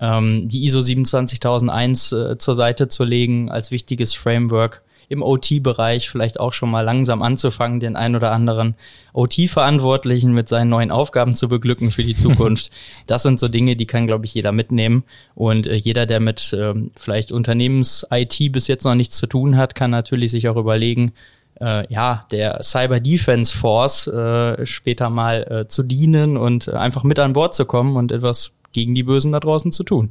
[0.00, 4.82] ähm, die ISO 27001 äh, zur Seite zu legen als wichtiges Framework
[5.12, 8.76] im OT-Bereich vielleicht auch schon mal langsam anzufangen, den ein oder anderen
[9.12, 12.70] OT-Verantwortlichen mit seinen neuen Aufgaben zu beglücken für die Zukunft.
[13.06, 15.04] das sind so Dinge, die kann, glaube ich, jeder mitnehmen.
[15.34, 19.74] Und äh, jeder, der mit äh, vielleicht Unternehmens-IT bis jetzt noch nichts zu tun hat,
[19.74, 21.12] kann natürlich sich auch überlegen,
[21.60, 27.04] äh, ja, der Cyber Defense Force äh, später mal äh, zu dienen und äh, einfach
[27.04, 30.10] mit an Bord zu kommen und etwas gegen die Bösen da draußen zu tun.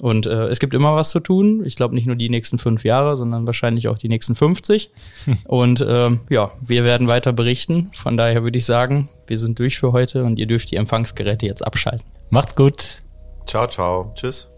[0.00, 1.62] Und äh, es gibt immer was zu tun.
[1.64, 4.90] Ich glaube nicht nur die nächsten fünf Jahre, sondern wahrscheinlich auch die nächsten 50.
[5.46, 7.90] und äh, ja, wir werden weiter berichten.
[7.94, 11.46] Von daher würde ich sagen, wir sind durch für heute und ihr dürft die Empfangsgeräte
[11.46, 12.04] jetzt abschalten.
[12.30, 13.02] Macht's gut.
[13.46, 14.10] Ciao, ciao.
[14.14, 14.50] Tschüss.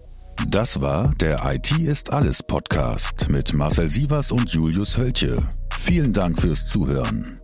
[0.49, 5.49] Das war der IT ist alles Podcast mit Marcel Sievers und Julius Hölche.
[5.81, 7.44] Vielen Dank fürs Zuhören.